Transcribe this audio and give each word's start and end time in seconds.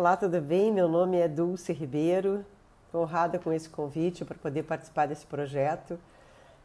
Olá, 0.00 0.16
tudo 0.16 0.40
bem? 0.40 0.72
Meu 0.72 0.88
nome 0.88 1.18
é 1.18 1.28
Dulce 1.28 1.74
Ribeiro. 1.74 2.42
Estou 2.86 3.02
honrada 3.02 3.38
com 3.38 3.52
esse 3.52 3.68
convite 3.68 4.24
para 4.24 4.34
poder 4.38 4.62
participar 4.62 5.04
desse 5.04 5.26
projeto 5.26 5.98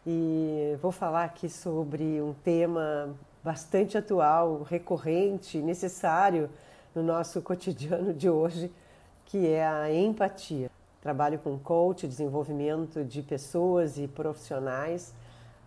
e 0.08 0.78
vou 0.82 0.90
falar 0.90 1.26
aqui 1.26 1.50
sobre 1.50 2.22
um 2.22 2.34
tema 2.46 3.14
bastante 3.44 3.98
atual, 3.98 4.64
recorrente, 4.64 5.58
necessário 5.58 6.50
no 6.96 7.04
nosso 7.04 7.42
cotidiano 7.42 8.14
de 8.14 8.30
hoje, 8.30 8.72
que 9.26 9.46
é 9.46 9.68
a 9.68 9.94
empatia. 9.94 10.72
Trabalho 11.02 11.38
com 11.38 11.60
coach, 11.60 12.08
desenvolvimento 12.08 13.04
de 13.04 13.22
pessoas 13.22 13.98
e 13.98 14.08
profissionais, 14.08 15.14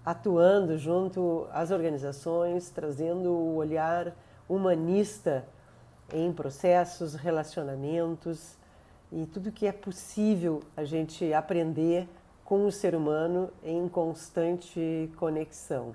atuando 0.06 0.78
junto 0.78 1.46
às 1.52 1.70
organizações, 1.70 2.70
trazendo 2.70 3.28
o 3.28 3.56
olhar 3.56 4.14
humanista 4.48 5.44
em 6.12 6.32
processos, 6.32 7.14
relacionamentos 7.14 8.56
e 9.12 9.26
tudo 9.26 9.52
que 9.52 9.66
é 9.66 9.72
possível 9.72 10.62
a 10.76 10.84
gente 10.84 11.32
aprender 11.32 12.08
com 12.44 12.66
o 12.66 12.72
ser 12.72 12.94
humano 12.94 13.50
em 13.62 13.88
constante 13.88 15.10
conexão. 15.16 15.94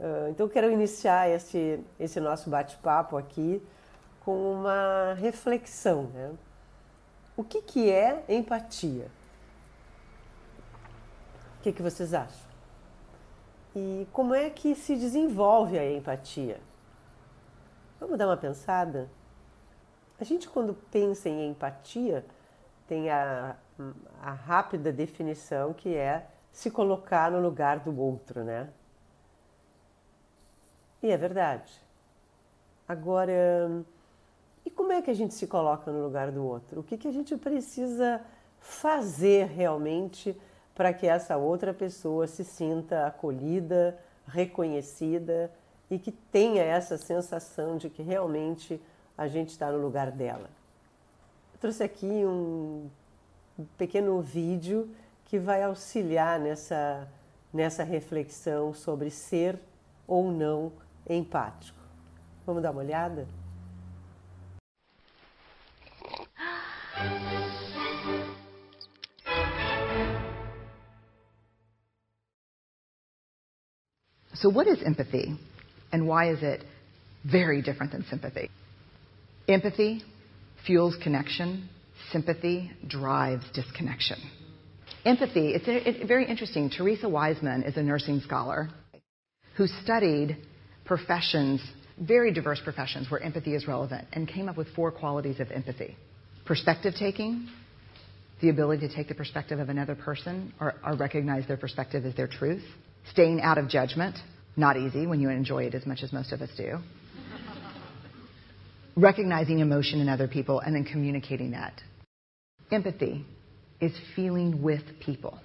Ah, 0.00 0.28
então, 0.30 0.48
quero 0.48 0.70
iniciar 0.70 1.28
esse, 1.28 1.80
esse 1.98 2.20
nosso 2.20 2.50
bate-papo 2.50 3.16
aqui 3.16 3.62
com 4.24 4.52
uma 4.52 5.14
reflexão. 5.14 6.04
Né? 6.04 6.32
O 7.36 7.44
que, 7.44 7.62
que 7.62 7.90
é 7.90 8.24
empatia? 8.28 9.10
O 11.58 11.62
que, 11.62 11.72
que 11.72 11.82
vocês 11.82 12.14
acham? 12.14 12.46
E 13.74 14.06
como 14.12 14.34
é 14.34 14.48
que 14.48 14.74
se 14.74 14.96
desenvolve 14.96 15.78
a 15.78 15.92
empatia? 15.92 16.60
Vamos 17.98 18.18
dar 18.18 18.26
uma 18.26 18.36
pensada? 18.36 19.08
A 20.20 20.24
gente, 20.24 20.48
quando 20.48 20.74
pensa 20.90 21.28
em 21.28 21.48
empatia, 21.48 22.24
tem 22.86 23.10
a, 23.10 23.56
a 24.22 24.32
rápida 24.32 24.92
definição 24.92 25.72
que 25.72 25.94
é 25.94 26.26
se 26.52 26.70
colocar 26.70 27.30
no 27.30 27.40
lugar 27.40 27.80
do 27.80 27.98
outro, 27.98 28.44
né? 28.44 28.68
E 31.02 31.10
é 31.10 31.16
verdade. 31.16 31.72
Agora, 32.88 33.84
e 34.64 34.70
como 34.70 34.92
é 34.92 35.02
que 35.02 35.10
a 35.10 35.14
gente 35.14 35.34
se 35.34 35.46
coloca 35.46 35.90
no 35.90 36.02
lugar 36.02 36.30
do 36.30 36.44
outro? 36.44 36.80
O 36.80 36.82
que, 36.82 36.96
que 36.96 37.08
a 37.08 37.12
gente 37.12 37.36
precisa 37.36 38.22
fazer 38.58 39.46
realmente 39.46 40.38
para 40.74 40.92
que 40.92 41.06
essa 41.06 41.36
outra 41.36 41.72
pessoa 41.72 42.26
se 42.26 42.44
sinta 42.44 43.06
acolhida, 43.06 43.98
reconhecida 44.26 45.50
e 45.90 45.98
que 45.98 46.10
tenha 46.10 46.62
essa 46.62 46.96
sensação 46.98 47.76
de 47.76 47.88
que 47.88 48.02
realmente 48.02 48.80
a 49.16 49.28
gente 49.28 49.50
está 49.50 49.70
no 49.70 49.78
lugar 49.78 50.10
dela? 50.10 50.50
Eu 51.54 51.60
trouxe 51.60 51.82
aqui 51.82 52.06
um 52.06 52.90
pequeno 53.78 54.20
vídeo 54.20 54.90
que 55.24 55.38
vai 55.38 55.62
auxiliar 55.62 56.38
nessa, 56.38 57.08
nessa 57.52 57.82
reflexão 57.82 58.74
sobre 58.74 59.10
ser 59.10 59.58
ou 60.06 60.30
não 60.30 60.72
empático. 61.08 61.78
Vamos 62.44 62.62
dar 62.62 62.70
uma 62.70 62.82
olhada? 62.82 63.26
So, 74.34 74.50
what 74.50 74.68
is 74.68 74.82
empathy, 74.82 75.34
and 75.96 76.06
why 76.06 76.28
is 76.30 76.42
it 76.42 76.62
very 77.24 77.62
different 77.62 77.92
than 77.92 78.04
sympathy? 78.10 78.50
Empathy 79.48 80.02
fuels 80.66 80.94
connection, 81.02 81.70
sympathy 82.12 82.70
drives 82.86 83.46
disconnection. 83.54 84.18
Empathy, 85.06 85.54
it's, 85.54 85.64
it's 85.66 86.06
very 86.06 86.26
interesting. 86.26 86.68
Teresa 86.68 87.08
Wiseman 87.08 87.62
is 87.62 87.78
a 87.78 87.82
nursing 87.82 88.20
scholar 88.20 88.68
who 89.56 89.66
studied 89.84 90.36
professions, 90.84 91.62
very 91.98 92.30
diverse 92.30 92.60
professions 92.62 93.10
where 93.10 93.22
empathy 93.22 93.54
is 93.54 93.66
relevant, 93.66 94.06
and 94.12 94.28
came 94.28 94.50
up 94.50 94.58
with 94.58 94.68
four 94.74 94.92
qualities 94.92 95.40
of 95.40 95.50
empathy 95.50 95.96
perspective 96.44 96.92
taking, 96.98 97.48
the 98.42 98.50
ability 98.50 98.86
to 98.86 98.94
take 98.94 99.08
the 99.08 99.14
perspective 99.14 99.60
of 99.60 99.70
another 99.70 99.94
person 99.94 100.52
or, 100.60 100.74
or, 100.84 100.94
recognize 100.94 101.48
their 101.48 101.56
perspective 101.56 102.04
as 102.04 102.14
their 102.16 102.28
truth, 102.28 102.62
staying 103.10 103.40
out 103.40 103.56
of 103.56 103.66
judgment, 103.66 104.14
not 104.56 104.76
easy 104.76 105.06
when 105.06 105.20
you 105.20 105.28
enjoy 105.28 105.64
it 105.64 105.74
as 105.74 105.86
much 105.86 106.02
as 106.02 106.12
most 106.12 106.32
of 106.32 106.40
us 106.40 106.50
do, 106.56 106.78
recognizing 108.96 109.60
emotion 109.60 110.00
in 110.00 110.08
other 110.08 110.28
people, 110.28 110.60
and 110.60 110.74
then 110.74 110.84
communicating 110.84 111.50
that. 111.52 111.80
Empathy 112.70 113.24
is 113.80 113.92
feeling 114.14 114.62
with 114.62 114.82
people. 115.00 115.38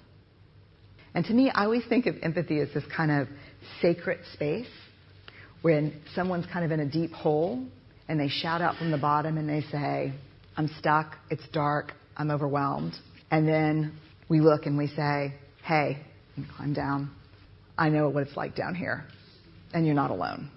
And 1.14 1.24
to 1.26 1.34
me, 1.34 1.50
I 1.50 1.64
always 1.64 1.84
think 1.88 2.06
of 2.06 2.16
empathy 2.22 2.60
as 2.60 2.68
this 2.72 2.84
kind 2.94 3.10
of 3.10 3.28
sacred 3.82 4.20
space 4.32 4.66
when 5.60 6.00
someone's 6.14 6.46
kind 6.46 6.64
of 6.64 6.70
in 6.70 6.80
a 6.80 6.90
deep 6.90 7.12
hole 7.12 7.64
and 8.08 8.18
they 8.18 8.28
shout 8.28 8.62
out 8.62 8.76
from 8.76 8.90
the 8.90 8.98
bottom 8.98 9.36
and 9.36 9.48
they 9.48 9.60
say, 9.70 10.12
I'm 10.56 10.68
stuck, 10.78 11.16
it's 11.30 11.46
dark, 11.52 11.92
I'm 12.16 12.30
overwhelmed. 12.30 12.94
And 13.30 13.46
then 13.46 13.92
we 14.28 14.40
look 14.40 14.66
and 14.66 14.76
we 14.76 14.88
say, 14.88 15.34
hey, 15.64 15.98
climb 16.56 16.72
down. 16.72 17.10
I 17.76 17.88
know 17.88 18.08
what 18.08 18.26
it's 18.26 18.36
like 18.36 18.54
down 18.54 18.74
here, 18.74 19.04
and 19.72 19.86
you're 19.86 19.94
not 19.94 20.10
alone. 20.10 20.50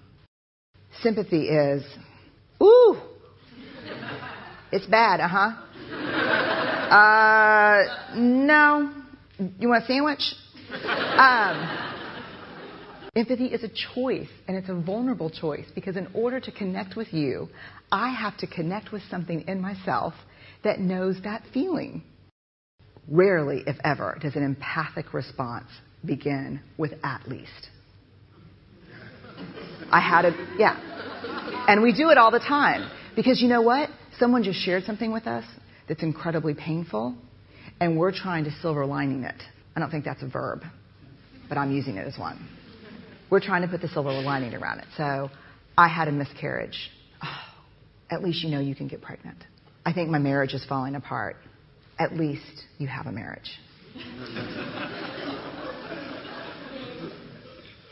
Sympathy 1.02 1.48
is, 1.48 1.84
ooh, 2.62 2.96
it's 4.72 4.86
bad, 4.86 5.20
uh 5.20 5.28
huh. 5.28 5.62
Uh, 6.94 8.14
no. 8.16 8.92
You 9.58 9.68
want 9.68 9.84
a 9.84 9.86
sandwich? 9.86 10.22
Um, 11.18 11.86
Empathy 13.16 13.46
is 13.46 13.64
a 13.64 13.70
choice, 13.94 14.28
and 14.46 14.58
it's 14.58 14.68
a 14.68 14.74
vulnerable 14.74 15.30
choice 15.30 15.64
because 15.74 15.96
in 15.96 16.06
order 16.12 16.38
to 16.38 16.52
connect 16.52 16.96
with 16.96 17.14
you, 17.14 17.48
I 17.90 18.10
have 18.10 18.36
to 18.38 18.46
connect 18.46 18.92
with 18.92 19.02
something 19.10 19.42
in 19.48 19.58
myself 19.60 20.12
that 20.64 20.80
knows 20.80 21.16
that 21.24 21.42
feeling. 21.54 22.02
Rarely, 23.08 23.62
if 23.66 23.76
ever, 23.84 24.18
does 24.20 24.36
an 24.36 24.42
empathic 24.42 25.14
response 25.14 25.68
begin 26.06 26.60
with 26.78 26.92
at 27.02 27.28
least. 27.28 27.70
I 29.90 30.00
had 30.00 30.24
a, 30.24 30.56
yeah. 30.58 31.66
And 31.68 31.82
we 31.82 31.92
do 31.92 32.10
it 32.10 32.18
all 32.18 32.30
the 32.30 32.38
time 32.38 32.90
because 33.14 33.40
you 33.40 33.48
know 33.48 33.62
what? 33.62 33.90
Someone 34.18 34.42
just 34.42 34.58
shared 34.60 34.84
something 34.84 35.12
with 35.12 35.26
us 35.26 35.44
that's 35.88 36.02
incredibly 36.02 36.54
painful, 36.54 37.14
and 37.80 37.98
we're 37.98 38.12
trying 38.12 38.44
to 38.44 38.50
silver 38.62 38.86
lining 38.86 39.24
it. 39.24 39.40
I 39.74 39.80
don't 39.80 39.90
think 39.90 40.04
that's 40.04 40.22
a 40.22 40.28
verb, 40.28 40.62
but 41.48 41.58
I'm 41.58 41.72
using 41.72 41.96
it 41.96 42.06
as 42.06 42.18
one. 42.18 42.48
We're 43.30 43.40
trying 43.40 43.62
to 43.62 43.68
put 43.68 43.80
the 43.80 43.88
silver 43.88 44.10
lining 44.10 44.54
around 44.54 44.78
it. 44.80 44.86
So 44.96 45.30
I 45.76 45.88
had 45.88 46.08
a 46.08 46.12
miscarriage. 46.12 46.90
Oh, 47.22 47.28
at 48.10 48.22
least 48.22 48.42
you 48.42 48.50
know 48.50 48.60
you 48.60 48.74
can 48.74 48.88
get 48.88 49.02
pregnant. 49.02 49.38
I 49.84 49.92
think 49.92 50.08
my 50.08 50.18
marriage 50.18 50.54
is 50.54 50.64
falling 50.64 50.94
apart. 50.94 51.36
At 51.98 52.16
least 52.16 52.64
you 52.78 52.86
have 52.86 53.06
a 53.06 53.12
marriage. 53.12 53.50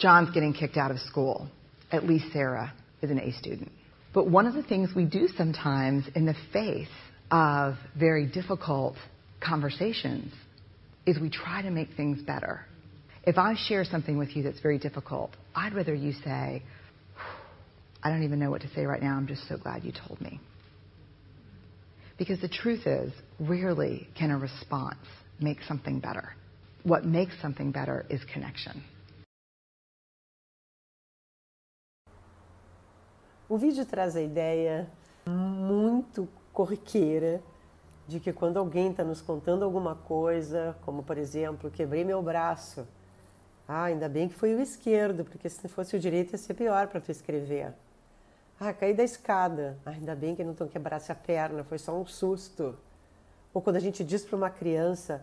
John's 0.01 0.31
getting 0.31 0.53
kicked 0.53 0.77
out 0.77 0.91
of 0.91 0.99
school. 1.01 1.49
At 1.91 2.05
least 2.05 2.27
Sarah 2.33 2.73
is 3.03 3.11
an 3.11 3.19
A 3.19 3.33
student. 3.33 3.71
But 4.13 4.29
one 4.29 4.47
of 4.47 4.55
the 4.55 4.63
things 4.63 4.91
we 4.95 5.05
do 5.05 5.29
sometimes 5.37 6.05
in 6.15 6.27
the 6.27 6.35
face 6.53 6.89
of 7.31 7.75
very 7.99 8.27
difficult 8.27 8.97
conversations 9.41 10.33
is 11.07 11.19
we 11.19 11.31
try 11.31 11.63
to 11.63 11.71
make 11.71 11.89
things 11.97 12.23
better. 12.23 12.65
If 13.25 13.39
I 13.39 13.55
share 13.57 13.85
something 13.85 14.19
with 14.19 14.37
you 14.37 14.43
that's 14.43 14.61
very 14.61 14.79
difficult, 14.79 15.31
I'd 15.55 15.75
rather 15.75 15.95
you 15.95 16.13
say, 16.25 16.63
I 18.03 18.11
don't 18.11 18.23
even 18.23 18.39
know 18.39 18.51
what 18.51 18.63
to 18.63 18.69
say 18.75 18.85
right 18.85 19.03
now. 19.03 19.17
I'm 19.17 19.27
just 19.27 19.49
so 19.49 19.57
glad 19.57 19.83
you 19.83 19.93
told 19.93 20.21
me. 20.21 20.41
Because 22.19 22.41
the 22.41 22.49
truth 22.49 22.87
is, 22.87 23.13
rarely 23.41 24.09
can 24.17 24.31
a 24.31 24.39
response 24.39 24.99
make 25.41 25.59
something 25.67 25.99
better. 26.01 26.35
What 26.85 27.05
makes 27.05 27.35
something 27.41 27.73
better 27.73 28.05
is 28.09 28.21
connection. 28.33 28.85
O 33.49 33.59
vídeo 33.59 33.85
traz 33.85 34.17
a 34.17 34.23
ideia 34.23 34.89
muito 35.27 36.29
corriqueira 36.53 37.43
de 38.07 38.21
que 38.21 38.33
quando 38.33 38.59
alguém 38.59 38.91
está 38.91 39.05
nos 39.05 39.21
contando 39.21 39.65
alguma 39.65 39.95
coisa, 39.95 40.77
como 40.85 41.03
por 41.03 41.19
exemplo, 41.19 41.71
quebrei 41.71 42.05
meu 42.05 42.23
braço, 42.23 42.87
Ah, 43.67 43.85
ainda 43.85 44.11
bem 44.11 44.29
que 44.29 44.35
foi 44.35 44.55
o 44.55 44.61
esquerdo, 44.61 45.25
porque 45.25 45.49
se 45.49 45.69
fosse 45.69 45.97
o 45.97 45.99
direito 45.99 46.33
ia 46.33 46.39
ser 46.39 46.53
pior 46.53 46.87
para 46.89 47.01
tu 47.01 47.11
escrever. 47.11 47.73
Ah, 48.61 48.75
caí 48.75 48.93
da 48.95 49.03
escada. 49.03 49.79
Ah, 49.87 49.91
ainda 49.91 50.15
bem 50.15 50.35
que 50.37 50.45
não 50.45 50.53
tão 50.55 50.69
quebrasse 50.69 51.11
a 51.11 51.15
perna, 51.15 51.65
foi 51.65 51.79
só 51.79 51.99
um 51.99 52.05
susto. 52.05 52.77
Ou 53.55 53.63
quando 53.63 53.77
a 53.77 53.81
gente 53.81 54.05
diz 54.05 54.23
para 54.23 54.37
uma 54.37 54.51
criança, 54.51 55.23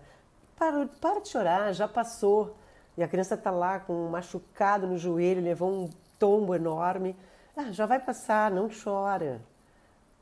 para, 0.57 0.87
para 0.99 1.19
de 1.21 1.29
chorar, 1.29 1.71
já 1.73 1.87
passou. 1.87 2.55
E 2.97 3.03
a 3.03 3.07
criança 3.07 3.35
está 3.35 3.51
lá 3.51 3.79
com 3.79 3.93
um 3.93 4.09
machucado 4.09 4.87
no 4.87 4.97
joelho, 4.97 5.41
levou 5.41 5.71
um 5.71 5.89
tombo 6.17 6.55
enorme. 6.55 7.15
Ah, 7.55 7.71
já 7.71 7.85
vai 7.85 7.99
passar, 7.99 8.49
não 8.51 8.69
chora. 8.69 9.41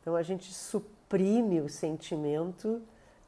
Então 0.02 0.16
a 0.16 0.24
gente 0.24 0.52
reprime 1.10 1.60
o 1.60 1.68
sentimento 1.68 2.80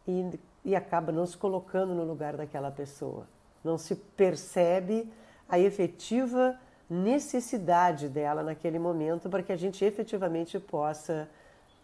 e, 0.07 0.39
e 0.63 0.75
acaba 0.75 1.11
não 1.11 1.25
se 1.25 1.35
colocando 1.35 1.95
no 1.95 2.03
lugar 2.03 2.37
daquela 2.37 2.69
pessoa. 2.69 3.25
Não 3.63 3.75
se 3.77 3.95
percebe 3.95 5.11
a 5.49 5.57
efetiva 5.57 6.57
necessidade 6.87 8.07
dela 8.07 8.43
naquele 8.43 8.77
momento 8.77 9.29
para 9.29 9.41
que 9.41 9.51
a 9.51 9.57
gente 9.57 9.83
efetivamente 9.83 10.59
possa 10.59 11.27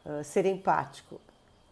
uh, 0.05 0.23
ser 0.23 0.45
empático. 0.45 1.19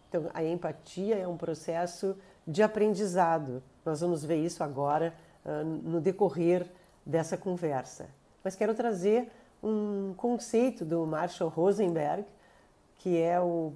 Então, 0.09 0.29
a 0.33 0.43
empatia 0.43 1.17
é 1.17 1.27
um 1.27 1.37
processo 1.37 2.17
de 2.47 2.63
aprendizado. 2.63 3.61
Nós 3.85 4.01
vamos 4.01 4.23
ver 4.23 4.37
isso 4.37 4.63
agora 4.63 5.13
uh, 5.45 5.63
no 5.63 6.01
decorrer 6.01 6.65
dessa 7.05 7.37
conversa. 7.37 8.07
Mas 8.43 8.55
quero 8.55 8.73
trazer 8.73 9.31
um 9.65 10.13
conceito 10.15 10.85
do 10.85 11.07
Marshall 11.07 11.49
Rosenberg, 11.49 12.23
que 12.99 13.17
é 13.19 13.41
o 13.41 13.73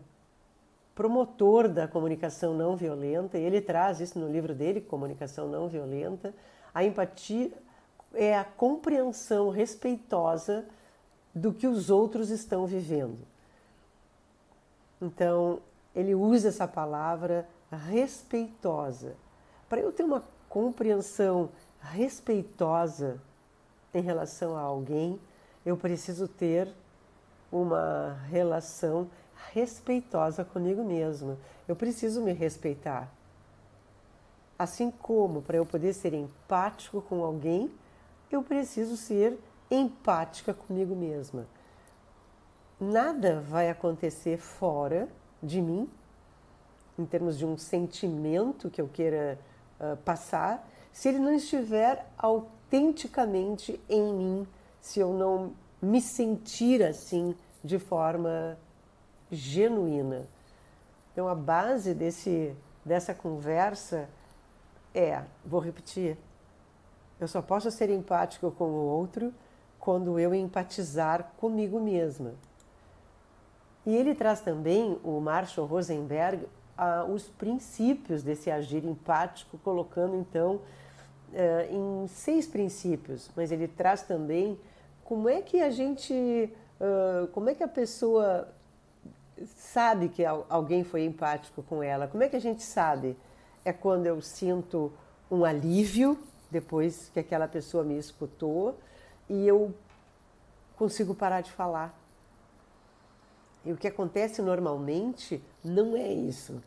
promotor 0.94 1.68
da 1.68 1.88
comunicação 1.88 2.54
não 2.54 2.76
violenta, 2.76 3.40
e 3.40 3.44
ele 3.44 3.60
traz 3.60 4.00
isso 4.00 4.20
no 4.20 4.30
livro 4.30 4.54
dele, 4.54 4.82
Comunicação 4.82 5.48
Não 5.48 5.68
Violenta. 5.68 6.34
A 6.74 6.84
empatia 6.84 7.52
é 8.14 8.38
a 8.38 8.44
compreensão 8.44 9.50
respeitosa 9.50 10.66
do 11.34 11.54
que 11.54 11.66
os 11.66 11.90
outros 11.90 12.30
estão 12.30 12.68
vivendo. 12.68 13.20
Então, 15.02 15.60
ele 15.96 16.14
usa 16.14 16.50
essa 16.50 16.68
palavra 16.68 17.48
respeitosa. 17.72 19.16
Para 19.68 19.80
eu 19.80 19.92
ter 19.92 20.04
uma 20.04 20.24
compreensão 20.50 21.50
respeitosa 21.82 23.22
em 23.94 24.02
relação 24.02 24.56
a 24.58 24.62
alguém, 24.62 25.20
eu 25.66 25.76
preciso 25.78 26.28
ter 26.28 26.72
uma 27.52 28.18
relação 28.30 29.10
respeitosa 29.54 30.44
comigo 30.44 30.84
mesma. 30.84 31.38
Eu 31.68 31.76
preciso 31.76 32.22
me 32.22 32.34
respeitar. 32.34 33.12
Assim 34.58 34.92
como 34.92 35.42
para 35.42 35.58
eu 35.58 35.66
poder 35.66 35.94
ser 35.94 36.14
empático 36.14 37.02
com 37.02 37.24
alguém, 37.24 37.72
eu 38.32 38.44
preciso 38.44 38.98
ser 38.98 39.40
empática 39.72 40.54
comigo 40.54 40.96
mesma. 40.96 41.46
Nada 42.80 43.42
vai 43.42 43.70
acontecer 43.70 44.38
fora 44.38 45.08
de 45.42 45.62
mim, 45.62 45.90
em 46.98 47.06
termos 47.06 47.38
de 47.38 47.46
um 47.46 47.58
sentimento 47.58 48.70
que 48.70 48.82
eu 48.82 48.88
queira 48.88 49.40
uh, 49.80 49.98
passar, 49.98 50.68
se 50.92 51.08
ele 51.08 51.20
não 51.20 51.34
estiver 51.34 52.06
autenticamente 52.18 53.80
em 53.90 54.14
mim, 54.14 54.48
se 54.81 55.00
eu 55.00 55.14
não 55.14 55.54
me 55.81 56.02
sentir 56.02 56.84
assim 56.84 57.36
de 57.64 57.80
forma 57.80 58.58
genuína. 59.31 60.28
Então 61.12 61.28
a 61.28 61.36
base 61.36 61.94
desse, 61.94 62.56
dessa 62.84 63.14
conversa 63.14 64.10
é, 64.94 65.22
vou 65.46 65.60
repetir, 65.60 66.18
eu 67.20 67.28
só 67.28 67.42
posso 67.42 67.70
ser 67.70 67.90
empático 67.90 68.50
com 68.52 68.66
o 68.66 68.86
outro 68.86 69.34
quando 69.80 70.20
eu 70.20 70.34
empatizar 70.34 71.31
comigo 71.38 71.80
mesma. 71.80 72.34
E 73.86 73.96
ele 73.96 74.14
traz 74.14 74.42
também, 74.42 75.00
o 75.04 75.20
Marshall 75.20 75.66
Rosenberg, 75.68 76.48
os 77.14 77.24
princípios 77.28 78.24
desse 78.24 78.50
agir 78.50 78.86
empático, 78.86 79.58
colocando 79.60 80.16
então 80.16 80.62
eh, 81.34 81.70
em 81.72 82.08
seis 82.08 82.48
princípios, 82.48 83.30
mas 83.36 83.52
ele 83.52 83.68
traz 83.68 84.02
também 84.02 84.58
como 85.10 85.28
é 85.28 85.42
que 85.42 85.60
a 85.60 85.72
gente, 85.72 86.54
como 87.32 87.50
é 87.50 87.56
que 87.56 87.64
a 87.64 87.68
pessoa 87.68 88.48
sabe 89.56 90.08
que 90.08 90.24
alguém 90.24 90.84
foi 90.84 91.04
empático 91.04 91.64
com 91.64 91.82
ela? 91.82 92.08
Como 92.08 92.22
é 92.22 92.30
que 92.30 92.36
a 92.36 92.40
gente 92.40 92.62
sabe? 92.62 93.18
É 93.66 93.74
quando 93.74 94.06
eu 94.06 94.22
sinto 94.22 94.94
um 95.32 95.44
alívio 95.44 96.16
depois 96.52 97.10
que 97.10 97.20
aquela 97.20 97.48
pessoa 97.48 97.84
me 97.84 97.98
escutou 97.98 98.78
e 99.28 99.48
eu 99.48 99.74
consigo 100.78 101.16
parar 101.16 101.42
de 101.42 101.52
falar. 101.52 102.00
E 103.66 103.72
o 103.74 103.78
que 103.78 103.88
acontece 103.88 104.44
normalmente 104.44 105.44
não 105.64 105.98
é 105.98 106.08
isso. 106.08 106.62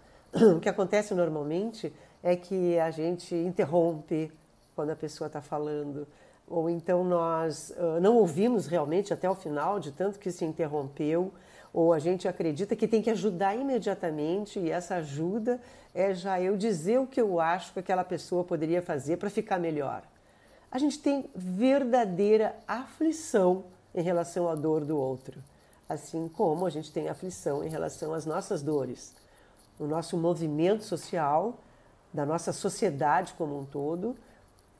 O 0.56 0.58
que 0.58 0.68
acontece 0.68 1.14
normalmente 1.14 1.92
é 2.24 2.34
que 2.34 2.76
a 2.76 2.90
gente 2.90 3.36
interrompe 3.36 4.32
quando 4.74 4.90
a 4.90 4.96
pessoa 4.96 5.28
está 5.28 5.40
falando, 5.40 6.08
ou 6.52 6.68
então 6.68 7.02
nós 7.02 7.70
uh, 7.70 8.00
não 8.00 8.16
ouvimos 8.16 8.66
realmente 8.66 9.12
até 9.12 9.28
o 9.28 9.34
final, 9.34 9.80
de 9.80 9.90
tanto 9.90 10.18
que 10.18 10.30
se 10.30 10.44
interrompeu, 10.44 11.32
ou 11.72 11.92
a 11.92 11.98
gente 11.98 12.28
acredita 12.28 12.76
que 12.76 12.86
tem 12.86 13.00
que 13.00 13.10
ajudar 13.10 13.56
imediatamente 13.56 14.58
e 14.58 14.70
essa 14.70 14.96
ajuda 14.96 15.58
é 15.94 16.12
já 16.14 16.40
eu 16.40 16.56
dizer 16.56 17.00
o 17.00 17.06
que 17.06 17.20
eu 17.20 17.40
acho 17.40 17.72
que 17.72 17.80
aquela 17.80 18.04
pessoa 18.04 18.44
poderia 18.44 18.82
fazer 18.82 19.16
para 19.16 19.30
ficar 19.30 19.58
melhor. 19.58 20.02
A 20.70 20.78
gente 20.78 20.98
tem 20.98 21.24
verdadeira 21.34 22.54
aflição 22.68 23.64
em 23.94 24.02
relação 24.02 24.48
à 24.48 24.54
dor 24.54 24.84
do 24.84 24.98
outro 24.98 25.42
assim 25.92 26.28
como 26.28 26.66
a 26.66 26.70
gente 26.70 26.90
tem 26.90 27.08
aflição 27.08 27.62
em 27.62 27.68
relação 27.68 28.14
às 28.14 28.26
nossas 28.26 28.62
dores. 28.62 29.14
O 29.78 29.86
nosso 29.86 30.16
movimento 30.16 30.84
social, 30.84 31.58
da 32.12 32.24
nossa 32.24 32.52
sociedade 32.52 33.34
como 33.34 33.58
um 33.58 33.64
todo, 33.64 34.16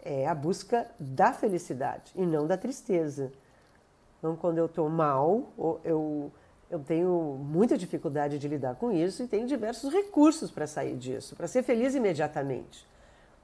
é 0.02 0.26
a 0.26 0.34
busca 0.34 0.87
da 0.99 1.32
felicidade 1.32 2.12
e 2.14 2.26
não 2.26 2.46
da 2.46 2.56
tristeza. 2.56 3.32
Então, 4.19 4.37
quando 4.37 4.58
eu 4.58 4.66
estou 4.66 4.88
mal, 4.88 5.52
eu, 5.84 6.31
eu 6.69 6.78
tenho 6.81 7.38
muita 7.40 7.78
dificuldade 7.78 8.38
de 8.38 8.49
lidar 8.49 8.75
com 8.75 8.90
isso 8.90 9.22
e 9.22 9.28
tenho 9.28 9.46
diversos 9.46 9.93
recursos 9.93 10.50
para 10.50 10.66
sair 10.66 10.96
disso, 10.96 11.37
para 11.37 11.46
ser 11.46 11.62
feliz 11.62 11.94
imediatamente. 11.94 12.87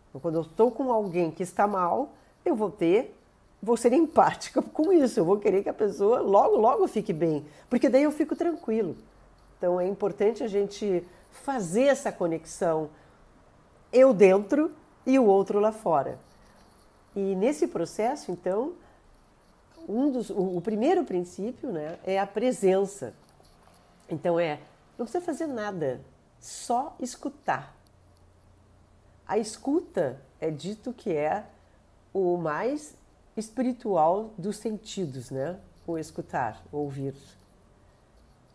Então, 0.09 0.21
quando 0.21 0.37
eu 0.37 0.43
estou 0.43 0.71
com 0.71 0.93
alguém 0.93 1.31
que 1.31 1.43
está 1.43 1.67
mal, 1.67 2.13
eu 2.45 2.55
vou 2.55 2.71
ter 2.71 3.15
vou 3.63 3.77
ser 3.77 3.93
empática 3.95 4.63
com 4.63 4.93
isso, 4.93 5.21
eu 5.21 5.25
vou 5.25 5.39
querer 5.39 5.63
que 5.63 5.69
a 5.69 5.75
pessoa 5.75 6.21
logo, 6.21 6.57
logo 6.57 6.87
fique 6.89 7.13
bem, 7.13 7.45
porque 7.69 7.89
daí 7.89 8.05
eu 8.05 8.13
fico 8.13 8.37
tranquilo. 8.37 8.97
Então 9.57 9.81
é 9.81 9.87
importante 9.87 10.43
a 10.43 10.49
gente 10.49 11.05
fazer 11.31 11.85
essa 11.85 12.13
conexão, 12.13 12.91
eu 13.93 14.15
dentro 14.15 14.71
e 15.05 15.19
o 15.19 15.25
outro 15.25 15.59
lá 15.59 15.73
fora. 15.73 16.19
E 17.19 17.35
nesse 17.35 17.67
processo, 17.67 18.31
então, 18.31 18.75
um 19.89 20.09
dos, 20.13 20.31
o, 20.31 20.59
o 20.59 20.61
primeiro 20.61 21.03
princípio 21.03 21.73
né, 21.73 21.99
é 22.05 22.17
a 22.17 22.25
presença. 22.25 23.13
Então 24.09 24.39
é, 24.39 24.61
não 24.97 25.05
precisa 25.05 25.25
fazer 25.25 25.49
nada, 25.49 26.01
só 26.39 26.95
escutar. 27.01 27.75
A 29.27 29.37
escuta 29.37 30.21
é 30.41 30.49
dito 30.49 30.93
que 30.93 31.13
é 31.13 31.45
o 32.15 32.37
mais 32.37 32.95
espiritual 33.37 34.31
dos 34.39 34.57
sentidos, 34.59 35.33
né? 35.33 35.59
O 35.89 35.99
escutar, 35.99 36.63
ouvir. 36.71 37.17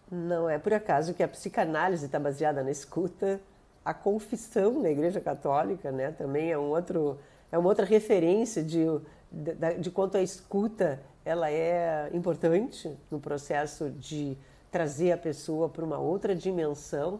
Não 0.09 0.49
é 0.49 0.57
por 0.57 0.73
acaso 0.73 1.13
que 1.13 1.21
a 1.21 1.27
psicanálise 1.27 2.05
está 2.05 2.17
baseada 2.17 2.63
na 2.63 2.71
escuta. 2.71 3.41
A 3.83 3.93
confissão 3.93 4.81
na 4.81 4.89
Igreja 4.89 5.19
Católica, 5.19 5.91
né? 5.91 6.11
Também 6.11 6.49
é 6.49 6.57
um 6.57 6.69
outro, 6.69 7.19
é 7.53 7.57
uma 7.57 7.69
outra 7.69 7.85
referência 7.85 8.63
de, 8.63 8.83
de, 9.31 9.77
de 9.79 9.91
quanto 9.91 10.17
a 10.17 10.23
escuta 10.23 10.99
ela 11.23 11.51
é 11.51 12.09
importante 12.11 12.97
no 13.11 13.19
processo 13.19 13.91
de 13.91 14.35
trazer 14.71 15.11
a 15.11 15.17
pessoa 15.19 15.69
para 15.69 15.85
uma 15.85 15.99
outra 15.99 16.35
dimensão, 16.35 17.19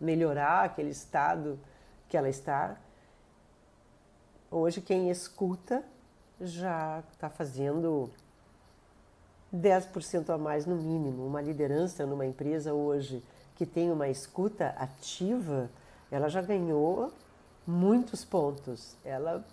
melhorar 0.00 0.64
aquele 0.64 0.88
estado 0.88 1.60
que 2.08 2.16
ela 2.16 2.30
está. 2.30 2.78
Hoje 4.50 4.80
quem 4.80 5.10
escuta 5.10 5.84
já 6.40 7.04
está 7.12 7.28
fazendo 7.28 8.10
10% 9.54 10.30
a 10.30 10.38
mais 10.38 10.64
no 10.64 10.76
mínimo. 10.76 11.26
Uma 11.26 11.42
liderança 11.42 12.06
numa 12.06 12.24
empresa 12.24 12.72
hoje 12.72 13.22
que 13.54 13.66
tem 13.66 13.92
uma 13.92 14.08
escuta 14.08 14.68
ativa, 14.78 15.68
ela 16.10 16.30
já 16.30 16.40
ganhou 16.40 17.12
muitos 17.66 18.24
pontos. 18.24 18.96
Ela 19.04 19.44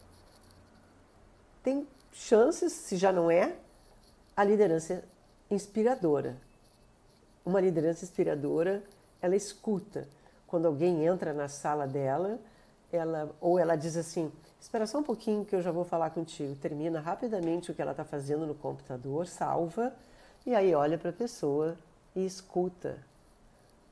tem 1.64 1.88
chances, 2.12 2.74
se 2.74 2.98
já 2.98 3.12
não 3.12 3.30
é, 3.30 3.56
a 4.36 4.44
liderança 4.44 5.04
inspiradora. 5.50 6.38
Uma 7.46 7.60
liderança 7.60 8.04
inspiradora, 8.06 8.84
ela 9.22 9.36
escuta. 9.36 10.08
Quando 10.48 10.66
alguém 10.66 11.06
entra 11.06 11.34
na 11.34 11.48
sala 11.48 11.88
dela, 11.88 12.40
ela 12.92 13.34
ou 13.40 13.58
ela 13.58 13.76
diz 13.76 13.96
assim: 13.96 14.32
Espera 14.60 14.86
só 14.86 15.00
um 15.00 15.04
pouquinho 15.04 15.46
que 15.46 15.56
eu 15.56 15.62
já 15.62 15.72
vou 15.72 15.84
falar 15.84 16.12
contigo. 16.12 16.56
Termina 16.56 17.00
rapidamente 17.00 17.72
o 17.72 17.74
que 17.74 17.82
ela 17.82 17.92
está 17.92 18.04
fazendo 18.04 18.46
no 18.46 18.54
computador, 18.54 19.28
salva 19.28 19.94
e 20.46 20.56
aí 20.56 20.74
olha 20.74 20.98
para 20.98 21.12
a 21.12 21.14
pessoa 21.14 21.78
e 22.16 22.26
escuta. 22.26 22.98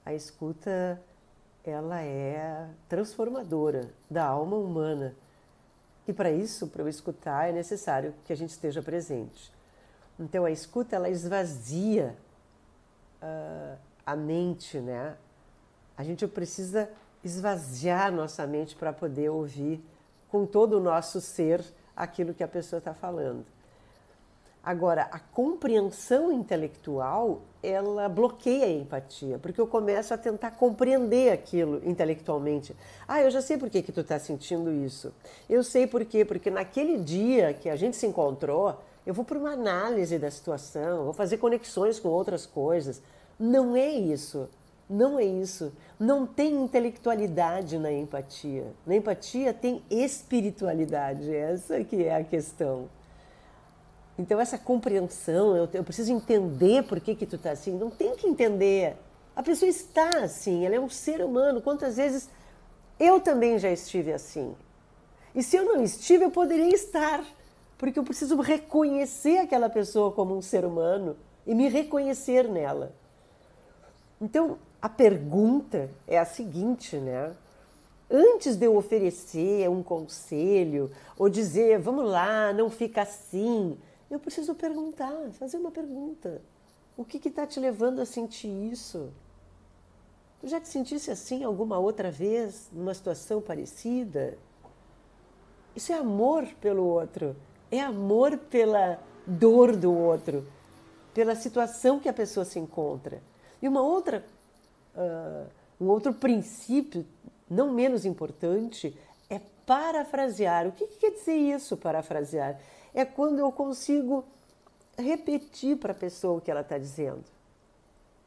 A 0.05 0.13
escuta 0.13 0.99
ela 1.63 2.01
é 2.01 2.67
transformadora 2.88 3.89
da 4.09 4.25
alma 4.25 4.57
humana. 4.57 5.13
E 6.09 6.13
para 6.13 6.31
isso, 6.31 6.65
para 6.65 6.81
eu 6.81 6.87
escutar, 6.87 7.49
é 7.49 7.51
necessário 7.51 8.15
que 8.25 8.33
a 8.33 8.35
gente 8.35 8.49
esteja 8.49 8.81
presente. 8.81 9.53
Então 10.19 10.43
a 10.43 10.49
escuta 10.49 10.95
ela 10.95 11.07
esvazia 11.07 12.17
uh, 13.21 13.77
a 14.03 14.15
mente, 14.15 14.79
né? 14.79 15.15
A 15.95 16.03
gente 16.03 16.25
precisa 16.25 16.89
esvaziar 17.23 18.11
nossa 18.11 18.47
mente 18.47 18.75
para 18.75 18.91
poder 18.91 19.29
ouvir 19.29 19.85
com 20.29 20.47
todo 20.47 20.77
o 20.77 20.79
nosso 20.79 21.21
ser 21.21 21.63
aquilo 21.95 22.33
que 22.33 22.43
a 22.43 22.47
pessoa 22.47 22.79
está 22.79 22.95
falando. 22.95 23.45
Agora, 24.63 25.03
a 25.11 25.19
compreensão 25.19 26.31
intelectual, 26.31 27.41
ela 27.63 28.09
bloqueia 28.09 28.65
a 28.65 28.69
empatia, 28.69 29.39
porque 29.39 29.59
eu 29.59 29.65
começo 29.65 30.13
a 30.13 30.17
tentar 30.17 30.51
compreender 30.51 31.31
aquilo 31.31 31.81
intelectualmente. 31.87 32.75
Ah, 33.07 33.21
eu 33.21 33.31
já 33.31 33.41
sei 33.41 33.57
por 33.57 33.69
que, 33.69 33.81
que 33.81 33.91
tu 33.91 34.01
está 34.01 34.19
sentindo 34.19 34.71
isso. 34.71 35.13
Eu 35.49 35.63
sei 35.63 35.87
por 35.87 36.03
quê, 36.03 36.25
porque 36.25 36.51
naquele 36.51 36.97
dia 36.97 37.53
que 37.53 37.69
a 37.69 37.75
gente 37.77 37.95
se 37.95 38.05
encontrou, 38.05 38.77
eu 39.05 39.13
vou 39.13 39.23
para 39.23 39.39
uma 39.39 39.51
análise 39.51 40.19
da 40.19 40.29
situação, 40.29 41.05
vou 41.05 41.13
fazer 41.13 41.37
conexões 41.37 41.97
com 41.97 42.09
outras 42.09 42.45
coisas. 42.45 43.01
Não 43.39 43.75
é 43.75 43.89
isso. 43.89 44.49
Não 44.89 45.17
é 45.17 45.23
isso. 45.23 45.71
Não 45.97 46.25
tem 46.25 46.53
intelectualidade 46.63 47.77
na 47.77 47.91
empatia. 47.91 48.65
Na 48.85 48.95
empatia 48.95 49.53
tem 49.53 49.81
espiritualidade. 49.89 51.33
Essa 51.33 51.83
que 51.83 52.03
é 52.03 52.15
a 52.15 52.23
questão. 52.23 52.89
Então 54.19 54.38
essa 54.38 54.57
compreensão, 54.57 55.55
eu, 55.55 55.69
eu 55.71 55.83
preciso 55.83 56.11
entender 56.11 56.83
por 56.83 56.99
que 56.99 57.15
que 57.15 57.25
tu 57.25 57.38
está 57.38 57.51
assim. 57.51 57.71
Não 57.71 57.89
tem 57.89 58.17
que 58.17 58.27
entender. 58.27 58.97
A 59.33 59.41
pessoa 59.41 59.69
está 59.69 60.09
assim. 60.17 60.65
Ela 60.65 60.75
é 60.75 60.79
um 60.79 60.89
ser 60.89 61.23
humano. 61.23 61.61
Quantas 61.61 61.95
vezes 61.95 62.29
eu 62.99 63.21
também 63.21 63.57
já 63.57 63.71
estive 63.71 64.11
assim. 64.11 64.53
E 65.33 65.41
se 65.41 65.55
eu 65.55 65.63
não 65.63 65.81
estive, 65.81 66.25
eu 66.25 66.31
poderia 66.31 66.75
estar. 66.75 67.23
Porque 67.77 67.97
eu 67.97 68.03
preciso 68.03 68.35
reconhecer 68.41 69.38
aquela 69.38 69.69
pessoa 69.69 70.11
como 70.11 70.35
um 70.35 70.41
ser 70.41 70.65
humano 70.65 71.15
e 71.47 71.55
me 71.55 71.69
reconhecer 71.69 72.45
nela. 72.49 72.93
Então, 74.19 74.57
a 74.81 74.89
pergunta 74.89 75.89
é 76.05 76.19
a 76.19 76.25
seguinte, 76.25 76.97
né? 76.97 77.31
Antes 78.11 78.57
de 78.57 78.65
eu 78.65 78.75
oferecer 78.75 79.69
um 79.69 79.81
conselho 79.81 80.91
ou 81.17 81.29
dizer, 81.29 81.79
vamos 81.79 82.05
lá, 82.05 82.51
não 82.51 82.69
fica 82.69 83.03
assim, 83.03 83.77
eu 84.09 84.19
preciso 84.19 84.55
perguntar, 84.55 85.13
fazer 85.33 85.57
uma 85.57 85.71
pergunta. 85.71 86.41
O 86.97 87.05
que 87.05 87.27
está 87.27 87.45
te 87.45 87.59
levando 87.59 87.99
a 87.99 88.05
sentir 88.05 88.47
isso? 88.47 89.11
Tu 90.41 90.47
já 90.47 90.59
te 90.59 90.67
sentisse 90.67 91.11
assim 91.11 91.43
alguma 91.43 91.77
outra 91.77 92.09
vez, 92.09 92.69
numa 92.71 92.93
situação 92.93 93.41
parecida? 93.41 94.37
Isso 95.75 95.91
é 95.91 95.95
amor 95.95 96.45
pelo 96.59 96.83
outro, 96.85 97.35
é 97.71 97.79
amor 97.79 98.37
pela 98.37 99.01
dor 99.25 99.75
do 99.75 99.93
outro, 99.93 100.47
pela 101.13 101.35
situação 101.35 101.99
que 101.99 102.09
a 102.09 102.13
pessoa 102.13 102.45
se 102.45 102.57
encontra. 102.57 103.21
E 103.61 103.67
uma 103.67 103.81
outra 103.81 104.25
uh, 104.95 105.47
um 105.79 105.87
outro 105.87 106.13
princípio, 106.13 107.05
não 107.49 107.71
menos 107.71 108.05
importante, 108.05 108.95
é 109.29 109.39
parafrasear. 109.65 110.67
O 110.67 110.71
que, 110.71 110.85
que 110.87 110.97
quer 110.97 111.11
dizer 111.11 111.35
isso, 111.35 111.77
parafrasear? 111.77 112.59
É 112.93 113.05
quando 113.05 113.39
eu 113.39 113.51
consigo 113.51 114.25
repetir 114.98 115.77
para 115.77 115.91
a 115.91 115.96
pessoa 115.96 116.38
o 116.38 116.41
que 116.41 116.51
ela 116.51 116.62
está 116.62 116.77
dizendo. 116.77 117.24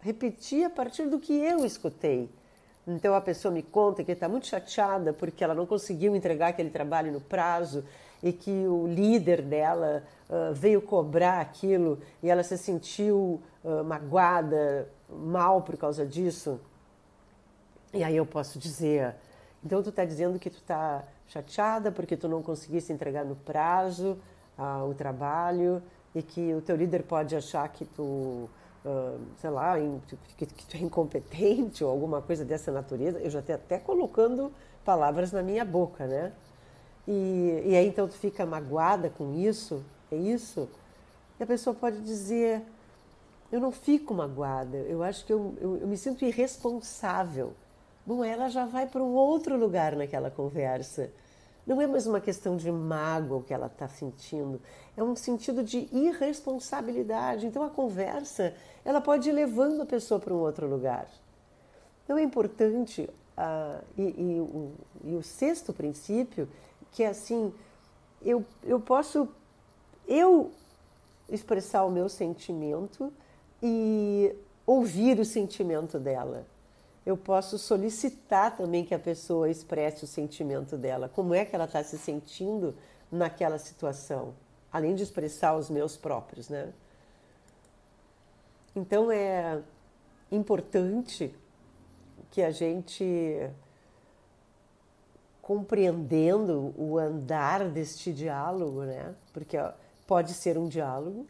Repetir 0.01 0.65
a 0.65 0.71
partir 0.71 1.07
do 1.07 1.19
que 1.19 1.33
eu 1.33 1.65
escutei. 1.65 2.29
Então 2.87 3.15
a 3.15 3.21
pessoa 3.21 3.53
me 3.53 3.63
conta 3.63 4.03
que 4.03 4.13
está 4.13 4.29
muito 4.29 4.47
chateada 4.47 5.13
porque 5.13 5.45
ela 5.45 5.55
não 5.55 5.67
conseguiu 5.67 6.17
entregar 6.17 6.49
aquele 6.49 6.71
trabalho 6.71 7.13
no 7.13 7.21
prazo 7.21 7.85
e 8.23 8.33
que 8.33 8.51
o 8.51 8.87
líder 8.87 9.43
dela 9.43 10.03
uh, 10.29 10.53
veio 10.53 10.83
cobrar 10.83 11.41
aquilo 11.41 12.01
e 12.23 12.29
ela 12.29 12.43
se 12.43 12.59
sentiu 12.59 13.41
uh, 13.63 13.85
magoada, 13.85 14.89
mal 15.09 15.63
por 15.63 15.77
causa 15.77 16.05
disso. 16.05 16.61
E 17.93 18.03
aí 18.03 18.17
eu 18.17 18.27
posso 18.27 18.59
dizer, 18.59 19.15
então 19.65 19.83
tu 19.83 19.91
está 19.91 20.05
dizendo 20.05 20.39
que 20.39 20.51
tu 20.51 20.59
está 20.59 21.05
chateada 21.29 21.93
porque 21.93 22.17
tu 22.17 22.29
não 22.29 22.43
conseguisse 22.43 22.93
entregar 22.93 23.25
no 23.25 23.37
prazo 23.37 24.19
o 24.59 24.95
trabalho 24.95 25.83
e 26.15 26.23
que 26.23 26.55
o 26.55 26.61
teu 26.61 26.77
líder 26.77 27.03
pode 27.03 27.35
achar 27.35 27.67
que 27.69 27.85
tu, 27.85 28.49
uh, 28.85 29.21
sei 29.39 29.51
lá, 29.51 29.77
que, 30.37 30.47
que, 30.47 30.67
tu 30.67 30.77
é 30.77 30.81
incompetente 30.81 31.83
ou 31.83 31.91
alguma 31.91 32.21
coisa 32.21 32.45
dessa 32.45 32.71
natureza. 32.71 33.19
Eu 33.19 33.31
já 33.31 33.41
estou 33.41 33.55
até 33.55 33.79
colocando 33.79 34.53
palavras 34.85 35.33
na 35.33 35.43
minha 35.43 35.65
boca, 35.65 36.07
né? 36.07 36.33
E, 37.07 37.63
e 37.67 37.77
aí 37.77 37.89
então 37.89 38.07
tu 38.07 38.15
fica 38.15 38.47
magoada 38.47 39.11
com 39.11 39.35
isso, 39.35 39.83
é 40.11 40.17
isso? 40.17 40.69
E 41.41 41.43
a 41.43 41.47
pessoa 41.47 41.75
pode 41.75 42.01
dizer, 42.01 42.63
eu 43.51 43.61
não 43.61 43.73
fico 43.73 44.15
magoada, 44.15 44.77
eu 44.77 45.03
acho 45.03 45.25
que 45.25 45.33
eu, 45.33 45.55
eu, 45.61 45.79
eu 45.79 45.87
me 45.87 45.97
sinto 45.97 46.25
irresponsável. 46.25 47.53
Bom, 48.05 48.25
ela 48.25 48.49
já 48.49 48.67
vai 48.67 48.87
para 48.87 49.03
um 49.03 49.15
outro 49.15 49.57
lugar 49.57 49.95
naquela 49.95 50.31
conversa. 50.31 51.11
Não 51.67 51.81
é 51.81 51.87
mais 51.87 52.07
uma 52.07 52.21
questão 52.21 52.57
de 52.57 52.71
mágoa 52.73 53.43
que 53.43 53.55
ela 53.55 53.67
está 53.67 53.87
sentindo, 53.87 54.61
é 54.97 55.03
um 55.03 55.15
sentido 55.15 55.63
de 55.63 55.89
irresponsabilidade. 55.93 57.47
Então 57.47 57.63
a 57.63 57.71
conversa 57.71 58.55
ela 58.85 59.01
pode 59.01 59.29
ir 59.29 59.33
levando 59.33 59.83
a 59.83 59.87
pessoa 59.87 60.19
para 60.19 60.35
um 60.35 60.39
outro 60.39 60.69
lugar. 60.69 61.09
Então 62.05 62.19
é 62.19 62.23
importante, 62.23 63.09
uh, 63.39 63.85
e, 63.97 64.03
e, 64.03 64.41
o, 64.41 64.73
e 65.05 65.15
o 65.15 65.23
sexto 65.23 65.73
princípio, 65.73 66.49
que 66.91 67.05
é 67.05 67.09
assim, 67.09 67.55
eu, 68.21 68.45
eu 68.65 68.81
posso 68.81 69.29
eu 70.09 70.51
expressar 71.29 71.85
o 71.85 71.91
meu 71.91 72.09
sentimento 72.09 73.13
e 73.63 74.35
ouvir 74.67 75.21
o 75.21 75.25
sentimento 75.25 75.99
dela. 75.99 76.45
Eu 77.05 77.17
posso 77.17 77.59
solicitar 77.59 78.57
também 78.57 78.85
que 78.85 78.95
a 78.95 78.99
pessoa 78.99 79.51
expresse 79.51 80.05
o 80.05 80.07
sentimento 80.07 80.77
dela, 80.77 81.09
como 81.09 81.35
é 81.35 81.45
que 81.45 81.55
ela 81.55 81.65
está 81.65 81.83
se 81.83 81.99
sentindo 81.99 82.75
naquela 83.11 83.59
situação, 83.59 84.35
além 84.73 84.95
de 84.95 85.03
expressar 85.03 85.57
os 85.57 85.69
meus 85.69 85.97
próprios, 85.97 86.49
né? 86.49 86.73
Então 88.75 89.11
é 89.11 89.61
importante 90.31 91.35
que 92.31 92.41
a 92.41 92.51
gente 92.51 93.51
compreendendo 95.43 96.73
o 96.79 96.97
andar 96.97 97.69
deste 97.69 98.13
diálogo, 98.13 98.85
né? 98.85 99.15
Porque 99.33 99.59
pode 100.07 100.33
ser 100.33 100.57
um 100.57 100.69
diálogo 100.69 101.27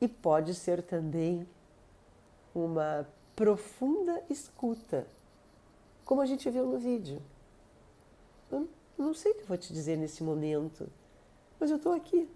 e 0.00 0.08
pode 0.08 0.54
ser 0.54 0.82
também 0.82 1.46
uma 2.54 3.06
profunda 3.38 4.20
escuta, 4.28 5.06
como 6.04 6.20
a 6.20 6.26
gente 6.26 6.50
viu 6.50 6.66
no 6.66 6.76
vídeo. 6.76 7.22
Eu 8.50 8.68
não 8.98 9.14
sei 9.14 9.30
o 9.30 9.34
que 9.36 9.42
eu 9.42 9.46
vou 9.46 9.56
te 9.56 9.72
dizer 9.72 9.96
nesse 9.96 10.24
momento, 10.24 10.88
mas 11.60 11.70
eu 11.70 11.76
estou 11.76 11.92
aqui. 11.92 12.28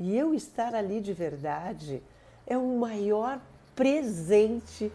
E 0.00 0.16
eu 0.16 0.32
estar 0.32 0.74
ali 0.74 1.02
de 1.02 1.12
verdade 1.12 2.02
é 2.46 2.56
o 2.56 2.78
maior 2.78 3.38
presente 3.76 4.90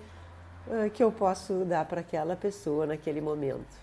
uh, 0.66 0.90
que 0.90 1.04
eu 1.04 1.12
posso 1.12 1.64
dar 1.64 1.86
para 1.86 2.02
aquela 2.02 2.36
pessoa 2.36 2.88
naquele 2.88 3.22
momento. 3.22 3.78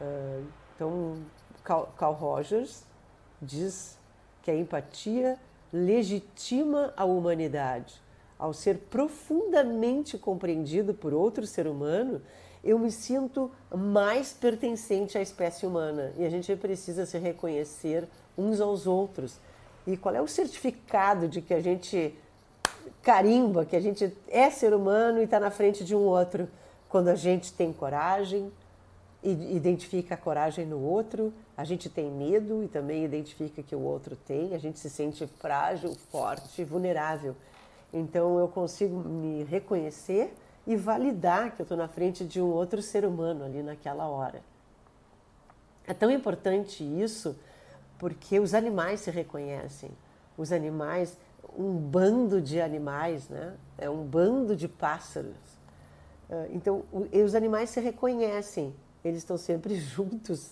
Uh, 0.00 0.46
então, 0.74 1.22
Carl 1.62 2.14
Rogers 2.14 2.82
diz 3.42 3.98
que 4.40 4.50
a 4.50 4.56
empatia 4.56 5.38
legitima 5.70 6.94
a 6.96 7.04
humanidade. 7.04 8.01
Ao 8.42 8.52
ser 8.52 8.76
profundamente 8.90 10.18
compreendido 10.18 10.92
por 10.92 11.14
outro 11.14 11.46
ser 11.46 11.68
humano, 11.68 12.20
eu 12.64 12.76
me 12.76 12.90
sinto 12.90 13.48
mais 13.72 14.32
pertencente 14.32 15.16
à 15.16 15.22
espécie 15.22 15.64
humana 15.64 16.12
e 16.18 16.24
a 16.24 16.28
gente 16.28 16.56
precisa 16.56 17.06
se 17.06 17.16
reconhecer 17.18 18.04
uns 18.36 18.60
aos 18.60 18.84
outros. 18.84 19.38
E 19.86 19.96
qual 19.96 20.12
é 20.12 20.20
o 20.20 20.26
certificado 20.26 21.28
de 21.28 21.40
que 21.40 21.54
a 21.54 21.60
gente 21.60 22.18
carimba, 23.00 23.64
que 23.64 23.76
a 23.76 23.80
gente 23.80 24.12
é 24.26 24.50
ser 24.50 24.74
humano 24.74 25.20
e 25.20 25.22
está 25.22 25.38
na 25.38 25.52
frente 25.52 25.84
de 25.84 25.94
um 25.94 26.00
outro? 26.00 26.48
Quando 26.88 27.10
a 27.10 27.14
gente 27.14 27.52
tem 27.52 27.72
coragem, 27.72 28.50
identifica 29.22 30.14
a 30.16 30.18
coragem 30.18 30.66
no 30.66 30.80
outro, 30.80 31.32
a 31.56 31.62
gente 31.62 31.88
tem 31.88 32.10
medo 32.10 32.64
e 32.64 32.66
também 32.66 33.04
identifica 33.04 33.62
que 33.62 33.76
o 33.76 33.82
outro 33.82 34.16
tem, 34.16 34.52
a 34.52 34.58
gente 34.58 34.80
se 34.80 34.90
sente 34.90 35.28
frágil, 35.38 35.94
forte, 36.10 36.64
vulnerável. 36.64 37.36
Então 37.92 38.38
eu 38.38 38.48
consigo 38.48 38.96
me 38.96 39.44
reconhecer 39.44 40.34
e 40.66 40.76
validar 40.76 41.54
que 41.54 41.60
eu 41.60 41.64
estou 41.64 41.76
na 41.76 41.88
frente 41.88 42.24
de 42.24 42.40
um 42.40 42.46
outro 42.46 42.80
ser 42.80 43.04
humano 43.04 43.44
ali 43.44 43.62
naquela 43.62 44.06
hora. 44.08 44.42
É 45.86 45.92
tão 45.92 46.10
importante 46.10 46.82
isso 46.82 47.36
porque 47.98 48.40
os 48.40 48.54
animais 48.54 49.00
se 49.00 49.10
reconhecem. 49.10 49.90
Os 50.36 50.52
animais, 50.52 51.18
um 51.58 51.72
bando 51.72 52.40
de 52.40 52.60
animais, 52.60 53.28
né? 53.28 53.54
É 53.76 53.90
um 53.90 54.04
bando 54.04 54.56
de 54.56 54.68
pássaros. 54.68 55.36
Ah, 56.30 56.46
então, 56.50 56.84
os 56.92 57.34
animais 57.34 57.70
se 57.70 57.80
reconhecem 57.80 58.74
eles 59.04 59.18
estão 59.18 59.36
sempre 59.36 59.74
juntos. 59.78 60.50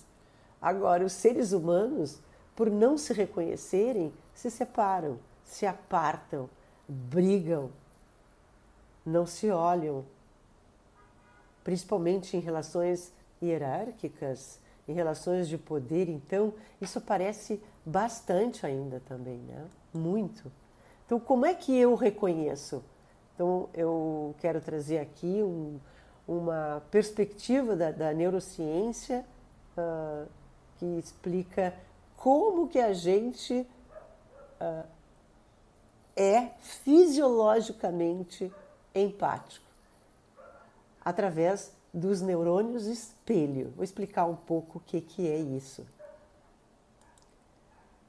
Agora, 0.60 1.04
os 1.04 1.12
seres 1.12 1.52
humanos, 1.52 2.20
por 2.54 2.70
não 2.70 2.98
se 2.98 3.12
reconhecerem, 3.12 4.12
se 4.34 4.50
separam, 4.50 5.18
se 5.44 5.66
apartam, 5.66 6.48
brigam. 6.90 7.70
não 9.06 9.26
se 9.26 9.50
olham, 9.50 10.04
principalmente 11.64 12.36
em 12.36 12.40
relações 12.40 13.12
hierárquicas, 13.42 14.58
em 14.86 14.92
relações 14.92 15.48
de 15.48 15.56
poder, 15.56 16.08
então 16.08 16.52
isso 16.80 16.98
aparece 16.98 17.62
bastante 17.84 18.66
ainda 18.66 19.00
também, 19.06 19.38
né? 19.38 19.66
Muito. 19.94 20.50
Então, 21.06 21.18
como 21.18 21.46
é 21.46 21.54
que 21.54 21.76
eu 21.76 21.94
reconheço? 21.94 22.84
Então, 23.34 23.68
eu 23.72 24.34
quero 24.38 24.60
trazer 24.60 24.98
aqui 24.98 25.42
um, 25.42 25.78
uma 26.28 26.82
perspectiva 26.90 27.74
da, 27.74 27.90
da 27.90 28.12
neurociência 28.12 29.24
uh, 29.76 30.28
que 30.78 30.86
explica 30.98 31.74
como 32.16 32.68
que 32.68 32.78
a 32.78 32.92
gente 32.92 33.66
uh, 34.60 34.84
é 36.20 36.50
fisiologicamente 36.60 38.52
empático 38.94 39.64
através 41.02 41.72
dos 41.94 42.20
neurônios 42.20 42.84
espelho. 42.86 43.72
Vou 43.74 43.82
explicar 43.82 44.26
um 44.26 44.36
pouco 44.36 44.76
o 44.76 44.80
que, 44.82 45.00
que 45.00 45.26
é 45.26 45.38
isso. 45.38 45.86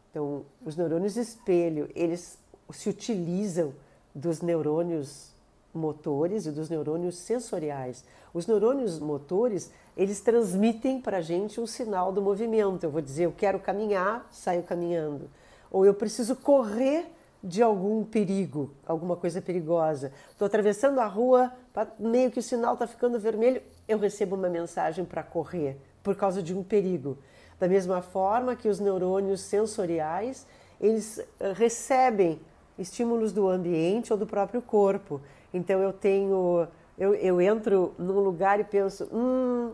Então, 0.10 0.46
os 0.66 0.76
neurônios 0.76 1.16
espelho, 1.16 1.90
eles 1.96 2.38
se 2.74 2.90
utilizam 2.90 3.74
dos 4.14 4.42
neurônios 4.42 5.32
motores 5.74 6.46
e 6.46 6.52
dos 6.52 6.70
neurônios 6.70 7.16
sensoriais. 7.18 8.04
Os 8.34 8.46
neurônios 8.46 9.00
motores, 9.00 9.72
eles 9.96 10.20
transmitem 10.20 11.00
para 11.00 11.18
a 11.18 11.22
gente 11.22 11.62
um 11.62 11.66
sinal 11.66 12.12
do 12.12 12.22
movimento. 12.22 12.84
Eu 12.84 12.92
vou 12.92 13.02
dizer, 13.02 13.24
eu 13.24 13.32
quero 13.32 13.58
caminhar, 13.58 14.28
saio 14.32 14.64
caminhando. 14.64 15.30
Ou 15.72 15.86
eu 15.86 15.94
preciso 15.94 16.36
correr 16.36 17.10
de 17.44 17.62
algum 17.62 18.04
perigo, 18.04 18.72
alguma 18.86 19.16
coisa 19.16 19.42
perigosa. 19.42 20.12
Estou 20.30 20.46
atravessando 20.46 21.00
a 21.00 21.06
rua, 21.06 21.52
meio 21.98 22.30
que 22.30 22.40
o 22.40 22.44
sinal 22.44 22.74
está 22.74 22.86
ficando 22.86 23.20
vermelho, 23.20 23.62
eu 23.88 23.98
recebo 23.98 24.36
uma 24.36 24.50
mensagem 24.50 25.04
para 25.04 25.24
correr 25.24 25.78
por 26.04 26.16
causa 26.16 26.42
de 26.42 26.54
um 26.54 26.64
perigo. 26.64 27.18
Da 27.60 27.68
mesma 27.68 28.02
forma 28.02 28.56
que 28.56 28.68
os 28.68 28.80
neurônios 28.80 29.42
sensoriais, 29.42 30.46
eles 30.80 31.20
eh, 31.40 31.54
recebem 31.54 32.40
estímulos 32.78 33.32
do 33.32 33.48
ambiente 33.48 34.12
ou 34.12 34.18
do 34.18 34.26
próprio 34.26 34.62
corpo. 34.62 35.22
Então 35.54 35.80
eu 35.80 35.94
tenho, 35.94 36.68
eu, 36.98 37.14
eu 37.16 37.42
entro 37.42 37.94
num 37.98 38.20
lugar 38.20 38.60
e 38.60 38.64
penso, 38.64 39.08
hum, 39.14 39.74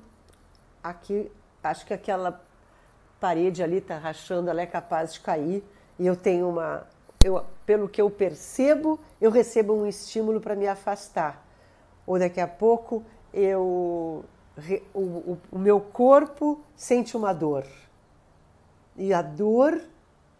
aqui, 0.83 1.31
acho 1.63 1.85
que 1.85 1.93
aquela 1.93 2.41
parede 3.19 3.63
ali 3.63 3.77
está 3.77 3.97
rachando, 3.97 4.49
ela 4.49 4.61
é 4.61 4.65
capaz 4.65 5.13
de 5.13 5.21
cair 5.21 5.63
e 5.97 6.05
eu 6.05 6.15
tenho 6.15 6.49
uma 6.49 6.85
eu, 7.23 7.43
pelo 7.65 7.89
que 7.89 8.01
eu 8.01 8.09
percebo, 8.09 8.99
eu 9.19 9.31
recebo 9.31 9.73
um 9.73 9.87
estímulo 9.87 10.39
para 10.39 10.55
me 10.55 10.67
afastar. 10.67 11.45
Ou 12.05 12.17
daqui 12.17 12.39
a 12.39 12.47
pouco 12.47 13.03
eu, 13.33 14.23
o, 14.93 14.99
o, 14.99 15.37
o 15.51 15.59
meu 15.59 15.79
corpo 15.79 16.59
sente 16.75 17.17
uma 17.17 17.33
dor. 17.33 17.65
E 18.95 19.13
a 19.13 19.21
dor 19.21 19.81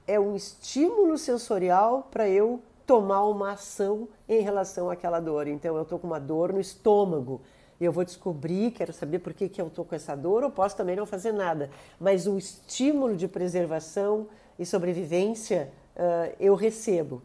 é 0.08 0.20
um 0.20 0.36
estímulo 0.36 1.18
sensorial 1.18 2.08
para 2.10 2.28
eu 2.30 2.62
tomar 2.86 3.26
uma 3.26 3.52
ação 3.52 4.08
em 4.28 4.42
relação 4.42 4.90
àquela 4.90 5.20
dor. 5.20 5.48
Então 5.48 5.76
eu 5.76 5.84
estou 5.84 6.00
com 6.00 6.08
uma 6.08 6.20
dor 6.20 6.54
no 6.54 6.60
estômago. 6.60 7.42
Eu 7.80 7.92
vou 7.92 8.04
descobrir, 8.04 8.72
quero 8.72 8.94
saber 8.94 9.20
por 9.20 9.34
que, 9.34 9.50
que 9.50 9.62
eu 9.62 9.68
estou 9.68 9.86
com 9.86 9.94
essa 9.94 10.16
dor, 10.16 10.44
ou 10.44 10.50
posso 10.50 10.76
também 10.76 10.96
não 10.96 11.06
fazer 11.06 11.32
nada. 11.32 11.70
Mas 12.00 12.26
o 12.26 12.38
estímulo 12.38 13.16
de 13.16 13.28
preservação 13.28 14.28
e 14.58 14.66
sobrevivência 14.66 15.72
uh, 15.98 16.34
eu 16.39 16.56
recebo. 16.56 17.22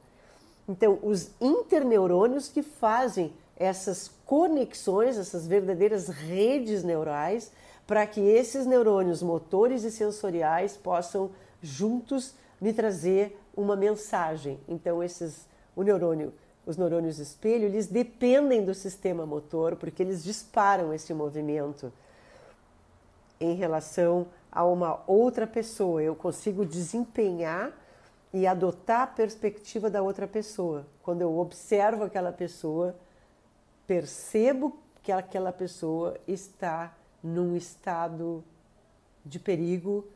Então, 0.68 0.98
os 1.02 1.30
interneurônios 1.40 2.48
que 2.48 2.62
fazem 2.62 3.32
essas 3.56 4.10
conexões, 4.26 5.18
essas 5.18 5.46
verdadeiras 5.46 6.08
redes 6.08 6.82
neurais, 6.82 7.52
para 7.86 8.06
que 8.06 8.20
esses 8.20 8.64
neurônios 8.64 9.22
motores 9.22 9.84
e 9.84 9.90
sensoriais 9.90 10.76
possam 10.76 11.30
juntos 11.60 12.34
me 12.60 12.72
trazer 12.72 13.38
uma 13.56 13.76
mensagem. 13.76 14.58
Então, 14.68 15.02
esses, 15.02 15.46
o 15.76 15.82
neurônio, 15.82 16.32
os 16.64 16.76
neurônios 16.76 17.18
espelho, 17.18 17.64
eles 17.64 17.86
dependem 17.86 18.64
do 18.64 18.74
sistema 18.74 19.26
motor, 19.26 19.76
porque 19.76 20.02
eles 20.02 20.22
disparam 20.22 20.92
esse 20.94 21.12
movimento 21.12 21.92
em 23.40 23.54
relação 23.54 24.26
a 24.50 24.64
uma 24.64 25.02
outra 25.06 25.46
pessoa. 25.46 26.02
Eu 26.02 26.14
consigo 26.14 26.64
desempenhar 26.64 27.72
e 28.32 28.46
adotar 28.46 29.02
a 29.02 29.06
perspectiva 29.06 29.90
da 29.90 30.02
outra 30.02 30.26
pessoa. 30.26 30.86
Quando 31.02 31.20
eu 31.20 31.38
observo 31.38 32.04
aquela 32.04 32.32
pessoa, 32.32 32.96
percebo 33.86 34.78
que 35.02 35.12
aquela 35.12 35.52
pessoa 35.52 36.16
está 36.26 36.94
num 37.22 37.56
estado 37.56 38.42
de 39.24 39.38
perigo 39.38 40.06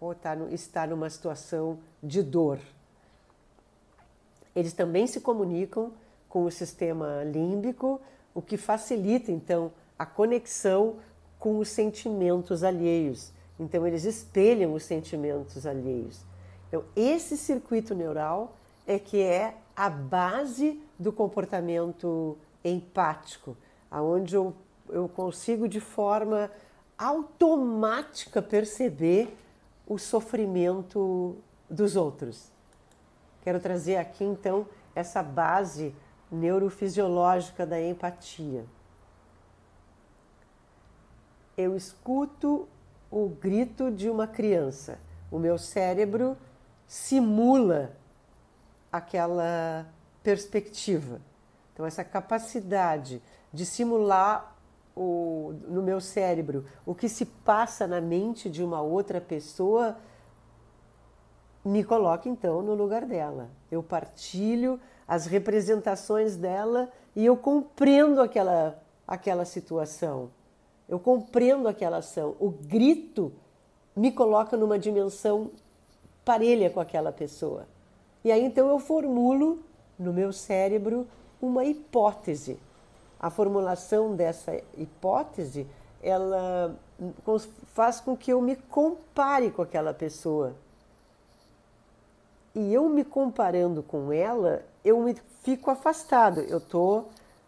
ou 0.00 0.12
está, 0.12 0.36
está 0.50 0.86
numa 0.86 1.08
situação 1.08 1.78
de 2.02 2.22
dor. 2.22 2.58
Eles 4.54 4.72
também 4.72 5.06
se 5.06 5.20
comunicam 5.20 5.92
com 6.28 6.44
o 6.44 6.50
sistema 6.50 7.24
límbico, 7.24 8.00
o 8.34 8.42
que 8.42 8.56
facilita 8.56 9.30
então 9.30 9.72
a 9.98 10.04
conexão 10.04 10.96
com 11.38 11.58
os 11.58 11.68
sentimentos 11.68 12.62
alheios. 12.62 13.32
Então, 13.58 13.86
eles 13.86 14.04
espelham 14.04 14.74
os 14.74 14.84
sentimentos 14.84 15.66
alheios. 15.66 16.20
Então, 16.72 16.84
esse 16.96 17.36
circuito 17.36 17.94
neural 17.94 18.56
é 18.86 18.98
que 18.98 19.20
é 19.20 19.58
a 19.76 19.90
base 19.90 20.82
do 20.98 21.12
comportamento 21.12 22.38
empático, 22.64 23.54
aonde 23.90 24.34
eu, 24.34 24.54
eu 24.88 25.06
consigo 25.06 25.68
de 25.68 25.80
forma 25.80 26.50
automática 26.96 28.40
perceber 28.40 29.36
o 29.86 29.98
sofrimento 29.98 31.36
dos 31.68 31.94
outros. 31.94 32.50
Quero 33.42 33.60
trazer 33.60 33.96
aqui 33.96 34.24
então 34.24 34.66
essa 34.94 35.22
base 35.22 35.94
neurofisiológica 36.30 37.66
da 37.66 37.78
empatia. 37.82 38.64
Eu 41.54 41.76
escuto 41.76 42.66
o 43.10 43.28
grito 43.28 43.90
de 43.90 44.08
uma 44.08 44.26
criança. 44.26 44.98
O 45.30 45.38
meu 45.38 45.58
cérebro 45.58 46.34
simula 46.92 47.96
aquela 48.92 49.86
perspectiva. 50.22 51.22
Então, 51.72 51.86
essa 51.86 52.04
capacidade 52.04 53.22
de 53.50 53.64
simular 53.64 54.54
o, 54.94 55.54
no 55.68 55.80
meu 55.82 56.02
cérebro 56.02 56.66
o 56.84 56.94
que 56.94 57.08
se 57.08 57.24
passa 57.24 57.86
na 57.86 57.98
mente 57.98 58.50
de 58.50 58.62
uma 58.62 58.82
outra 58.82 59.22
pessoa 59.22 59.96
me 61.64 61.82
coloca 61.82 62.28
então 62.28 62.60
no 62.60 62.74
lugar 62.74 63.06
dela. 63.06 63.48
Eu 63.70 63.82
partilho 63.82 64.78
as 65.08 65.24
representações 65.24 66.36
dela 66.36 66.92
e 67.16 67.24
eu 67.24 67.38
compreendo 67.38 68.20
aquela, 68.20 68.78
aquela 69.08 69.46
situação. 69.46 70.30
Eu 70.86 70.98
compreendo 70.98 71.68
aquela 71.68 71.96
ação. 71.98 72.36
O 72.38 72.50
grito 72.50 73.32
me 73.96 74.12
coloca 74.12 74.58
numa 74.58 74.78
dimensão 74.78 75.52
parelha 76.24 76.70
com 76.70 76.80
aquela 76.80 77.12
pessoa. 77.12 77.66
E 78.24 78.30
aí 78.30 78.44
então 78.44 78.68
eu 78.68 78.78
formulo 78.78 79.60
no 79.98 80.12
meu 80.12 80.32
cérebro 80.32 81.06
uma 81.40 81.64
hipótese. 81.64 82.58
A 83.18 83.30
formulação 83.30 84.14
dessa 84.14 84.60
hipótese, 84.76 85.66
ela 86.02 86.76
faz 87.72 88.00
com 88.00 88.16
que 88.16 88.32
eu 88.32 88.40
me 88.40 88.56
compare 88.56 89.50
com 89.50 89.62
aquela 89.62 89.94
pessoa. 89.94 90.54
E 92.54 92.72
eu 92.74 92.88
me 92.88 93.04
comparando 93.04 93.82
com 93.82 94.12
ela, 94.12 94.64
eu 94.84 95.00
me 95.00 95.16
fico 95.42 95.70
afastado. 95.70 96.40
Eu 96.40 96.60
tô 96.60 97.04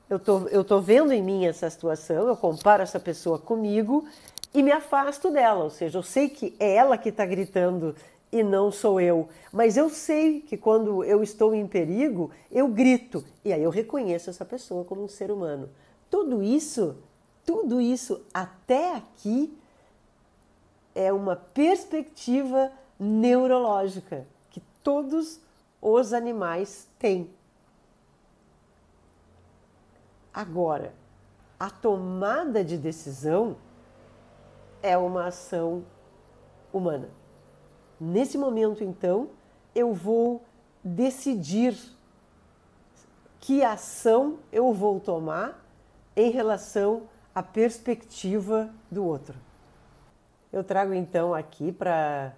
eu 0.08 0.18
tô, 0.18 0.46
eu 0.48 0.62
tô 0.62 0.80
vendo 0.80 1.12
em 1.12 1.22
mim 1.22 1.46
essa 1.46 1.68
situação, 1.70 2.28
eu 2.28 2.36
comparo 2.36 2.82
essa 2.82 3.00
pessoa 3.00 3.38
comigo 3.38 4.06
e 4.52 4.62
me 4.62 4.70
afasto 4.70 5.30
dela. 5.30 5.64
Ou 5.64 5.70
seja, 5.70 5.98
eu 5.98 6.02
sei 6.02 6.28
que 6.28 6.54
é 6.60 6.76
ela 6.76 6.98
que 6.98 7.08
está 7.08 7.24
gritando 7.24 7.96
e 8.34 8.42
não 8.42 8.72
sou 8.72 9.00
eu. 9.00 9.28
Mas 9.52 9.76
eu 9.76 9.88
sei 9.88 10.40
que 10.40 10.56
quando 10.56 11.04
eu 11.04 11.22
estou 11.22 11.54
em 11.54 11.68
perigo, 11.68 12.32
eu 12.50 12.66
grito 12.66 13.24
e 13.44 13.52
aí 13.52 13.62
eu 13.62 13.70
reconheço 13.70 14.28
essa 14.28 14.44
pessoa 14.44 14.84
como 14.84 15.04
um 15.04 15.08
ser 15.08 15.30
humano. 15.30 15.70
Tudo 16.10 16.42
isso, 16.42 16.96
tudo 17.46 17.80
isso 17.80 18.20
até 18.34 18.96
aqui 18.96 19.56
é 20.96 21.12
uma 21.12 21.36
perspectiva 21.36 22.72
neurológica 22.98 24.26
que 24.50 24.60
todos 24.82 25.40
os 25.80 26.12
animais 26.12 26.88
têm. 26.98 27.30
Agora, 30.32 30.92
a 31.56 31.70
tomada 31.70 32.64
de 32.64 32.76
decisão 32.76 33.56
é 34.82 34.98
uma 34.98 35.26
ação 35.26 35.84
humana. 36.72 37.08
Nesse 38.00 38.36
momento, 38.36 38.82
então, 38.82 39.30
eu 39.74 39.92
vou 39.92 40.42
decidir 40.82 41.76
que 43.40 43.62
ação 43.62 44.38
eu 44.52 44.72
vou 44.72 45.00
tomar 45.00 45.64
em 46.16 46.30
relação 46.30 47.02
à 47.34 47.42
perspectiva 47.42 48.70
do 48.90 49.04
outro. 49.04 49.36
Eu 50.52 50.62
trago 50.62 50.94
então 50.94 51.34
aqui 51.34 51.72
para 51.72 52.32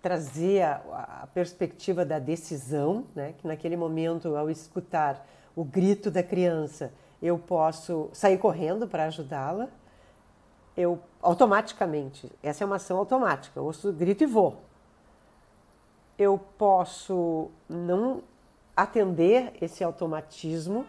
trazer 0.00 0.62
a, 0.62 1.20
a, 1.22 1.26
perspectiva 1.26 2.04
da 2.04 2.18
decisão, 2.18 3.04
né? 3.14 3.34
que 3.36 3.46
naquele 3.46 3.76
momento, 3.76 4.34
ao 4.34 4.48
escutar 4.48 5.26
o 5.54 5.62
grito 5.62 6.10
da 6.10 6.22
criança, 6.22 6.92
eu 7.20 7.38
posso 7.38 8.08
sair 8.12 8.38
correndo 8.38 8.88
para 8.88 9.04
ajudá-la, 9.04 9.68
eu 10.76 10.98
automaticamente, 11.20 12.32
essa 12.42 12.64
é 12.64 12.66
uma 12.66 12.76
ação 12.76 12.96
automática, 12.96 13.58
eu 13.60 13.64
ouço 13.64 13.92
grito 13.92 14.24
e 14.24 14.26
vou. 14.26 14.69
Eu 16.20 16.36
posso 16.36 17.50
não 17.66 18.22
atender 18.76 19.54
esse 19.58 19.82
automatismo 19.82 20.84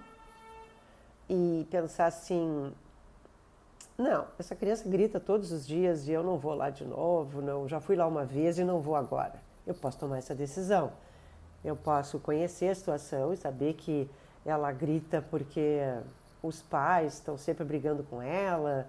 e 1.29 1.65
pensar 1.71 2.07
assim: 2.07 2.73
não, 3.97 4.27
essa 4.37 4.53
criança 4.57 4.89
grita 4.89 5.21
todos 5.21 5.53
os 5.53 5.65
dias 5.65 6.05
e 6.09 6.11
eu 6.11 6.21
não 6.21 6.37
vou 6.37 6.53
lá 6.53 6.69
de 6.69 6.83
novo, 6.83 7.41
não, 7.41 7.65
já 7.65 7.79
fui 7.79 7.95
lá 7.95 8.05
uma 8.05 8.25
vez 8.25 8.59
e 8.59 8.65
não 8.65 8.81
vou 8.81 8.93
agora. 8.93 9.35
Eu 9.65 9.73
posso 9.73 9.97
tomar 9.97 10.17
essa 10.17 10.35
decisão. 10.35 10.91
Eu 11.63 11.77
posso 11.77 12.19
conhecer 12.19 12.67
a 12.67 12.75
situação 12.75 13.31
e 13.31 13.37
saber 13.37 13.75
que 13.75 14.09
ela 14.45 14.69
grita 14.73 15.25
porque 15.31 15.79
os 16.43 16.61
pais 16.61 17.13
estão 17.13 17.37
sempre 17.37 17.63
brigando 17.63 18.03
com 18.03 18.21
ela. 18.21 18.85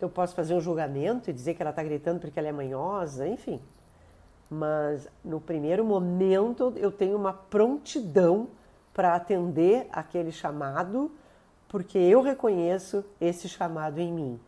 Eu 0.00 0.10
posso 0.10 0.34
fazer 0.34 0.54
um 0.54 0.60
julgamento 0.60 1.30
e 1.30 1.32
dizer 1.32 1.54
que 1.54 1.62
ela 1.62 1.70
está 1.70 1.84
gritando 1.84 2.18
porque 2.18 2.36
ela 2.36 2.48
é 2.48 2.52
manhosa, 2.52 3.28
enfim, 3.28 3.62
mas 4.50 5.06
no 5.24 5.40
primeiro 5.40 5.84
momento 5.84 6.72
eu 6.76 6.90
tenho 6.90 7.16
uma 7.16 7.32
prontidão 7.32 8.48
para 8.94 9.14
atender 9.14 9.86
aquele 9.92 10.32
chamado, 10.32 11.10
porque 11.68 11.98
eu 11.98 12.22
reconheço 12.22 13.04
esse 13.20 13.48
chamado 13.48 13.98
em 13.98 14.12
mim. 14.12 14.40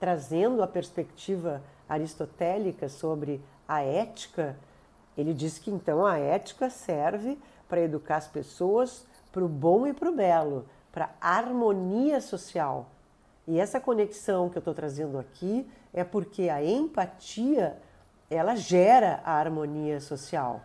Trazendo 0.00 0.62
a 0.62 0.66
perspectiva 0.66 1.62
aristotélica 1.88 2.88
sobre 2.88 3.40
a 3.68 3.82
ética, 3.82 4.56
ele 5.16 5.32
diz 5.32 5.58
que 5.58 5.70
então 5.70 6.04
a 6.04 6.18
ética 6.18 6.68
serve 6.70 7.38
para 7.68 7.80
educar 7.80 8.16
as 8.16 8.26
pessoas 8.26 9.06
para 9.30 9.44
o 9.44 9.48
bom 9.48 9.86
e 9.86 9.92
para 9.92 10.08
o 10.08 10.14
belo, 10.14 10.66
para 10.90 11.10
a 11.20 11.36
harmonia 11.36 12.20
social. 12.20 12.86
E 13.46 13.58
essa 13.58 13.80
conexão 13.80 14.48
que 14.48 14.56
eu 14.56 14.60
estou 14.60 14.74
trazendo 14.74 15.18
aqui 15.18 15.68
é 15.92 16.02
porque 16.02 16.48
a 16.48 16.64
empatia 16.64 17.76
ela 18.30 18.54
gera 18.56 19.20
a 19.24 19.32
harmonia 19.32 20.00
social. 20.00 20.62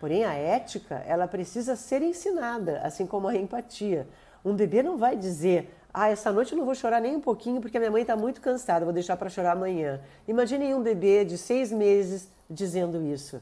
Porém, 0.00 0.24
a 0.24 0.34
ética, 0.34 1.02
ela 1.06 1.28
precisa 1.28 1.76
ser 1.76 2.02
ensinada, 2.02 2.80
assim 2.82 3.06
como 3.06 3.28
a 3.28 3.36
empatia. 3.36 4.08
Um 4.44 4.54
bebê 4.54 4.82
não 4.82 4.96
vai 4.96 5.16
dizer, 5.16 5.72
ah, 5.94 6.08
essa 6.08 6.32
noite 6.32 6.52
eu 6.52 6.58
não 6.58 6.64
vou 6.64 6.74
chorar 6.74 7.00
nem 7.00 7.14
um 7.14 7.20
pouquinho 7.20 7.60
porque 7.60 7.76
a 7.76 7.80
minha 7.80 7.90
mãe 7.90 8.02
está 8.02 8.16
muito 8.16 8.40
cansada, 8.40 8.84
vou 8.84 8.94
deixar 8.94 9.16
para 9.16 9.30
chorar 9.30 9.52
amanhã. 9.52 10.00
Imagine 10.26 10.74
um 10.74 10.82
bebê 10.82 11.24
de 11.24 11.38
seis 11.38 11.70
meses 11.70 12.28
dizendo 12.50 13.02
isso. 13.02 13.40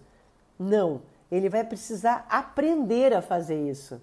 Não, 0.58 1.00
ele 1.30 1.48
vai 1.48 1.64
precisar 1.64 2.26
aprender 2.28 3.14
a 3.14 3.22
fazer 3.22 3.68
isso. 3.68 4.00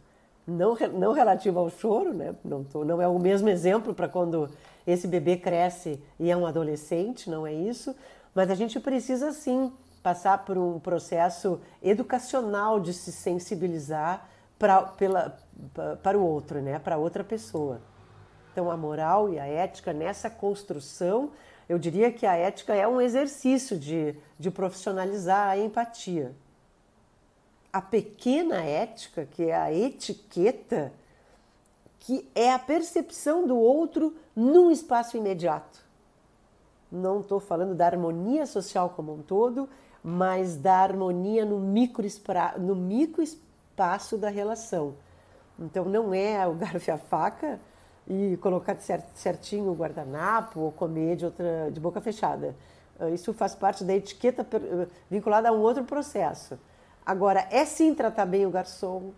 Não, 0.47 0.77
não 0.93 1.11
relativo 1.11 1.59
ao 1.59 1.69
choro, 1.69 2.13
né? 2.13 2.33
não, 2.43 2.63
tô, 2.63 2.85
não 2.85 3.01
é 3.01 3.07
o 3.07 3.19
mesmo 3.19 3.49
exemplo 3.49 3.93
para 3.93 4.07
quando 4.07 4.49
esse 4.87 5.05
bebê 5.05 5.35
cresce 5.35 6.01
e 6.17 6.31
é 6.31 6.37
um 6.37 6.47
adolescente, 6.47 7.29
não 7.29 7.45
é 7.45 7.53
isso, 7.53 7.93
mas 8.37 8.51
a 8.51 8.53
gente 8.53 8.79
precisa 8.79 9.31
sim 9.31 9.73
passar 10.03 10.45
por 10.45 10.59
um 10.59 10.79
processo 10.79 11.59
educacional 11.81 12.79
de 12.79 12.93
se 12.93 13.11
sensibilizar 13.11 14.29
pra, 14.59 14.83
pela, 14.83 15.35
para 16.03 16.19
o 16.19 16.23
outro, 16.23 16.61
né? 16.61 16.77
para 16.77 16.99
outra 16.99 17.23
pessoa. 17.23 17.81
Então, 18.51 18.69
a 18.69 18.77
moral 18.77 19.33
e 19.33 19.39
a 19.39 19.47
ética 19.47 19.91
nessa 19.91 20.29
construção, 20.29 21.31
eu 21.67 21.79
diria 21.79 22.11
que 22.11 22.27
a 22.27 22.35
ética 22.35 22.75
é 22.75 22.87
um 22.87 23.01
exercício 23.01 23.75
de, 23.75 24.15
de 24.37 24.51
profissionalizar 24.51 25.49
a 25.49 25.57
empatia. 25.57 26.35
A 27.73 27.81
pequena 27.81 28.57
ética, 28.57 29.25
que 29.25 29.45
é 29.45 29.55
a 29.55 29.73
etiqueta, 29.73 30.93
que 32.01 32.29
é 32.35 32.53
a 32.53 32.59
percepção 32.59 33.47
do 33.47 33.57
outro 33.57 34.15
num 34.35 34.69
espaço 34.69 35.17
imediato 35.17 35.86
não 36.91 37.21
estou 37.21 37.39
falando 37.39 37.75
da 37.75 37.85
harmonia 37.85 38.45
social 38.45 38.89
como 38.91 39.13
um 39.13 39.21
todo, 39.21 39.67
mas 40.03 40.55
da 40.55 40.77
harmonia 40.77 41.45
no 41.45 41.59
micro, 41.59 42.05
no 42.59 42.75
micro 42.75 43.21
espaço 43.21 44.17
da 44.17 44.29
relação. 44.29 44.95
Então 45.59 45.85
não 45.85 46.13
é 46.13 46.45
o 46.47 46.53
garfo 46.53 46.89
e 46.89 46.91
a 46.91 46.97
faca 46.97 47.59
e 48.07 48.37
colocar 48.37 48.77
certinho 49.13 49.71
o 49.71 49.75
guardanapo 49.75 50.61
ou 50.61 50.71
comer 50.71 51.17
de, 51.17 51.25
outra, 51.25 51.69
de 51.71 51.79
boca 51.79 51.99
fechada. 51.99 52.55
Ah, 52.99 53.09
isso 53.09 53.33
faz 53.33 53.53
parte 53.53 53.83
da 53.83 53.93
etiqueta 53.93 54.45
vinculada 55.09 55.49
a 55.49 55.51
um 55.51 55.59
outro 55.59 55.83
processo. 55.83 56.57
Agora, 57.05 57.47
é 57.51 57.65
sim 57.65 57.93
tratar 57.93 58.25
bem 58.25 58.45
o 58.45 58.49
garçom, 58.49 59.11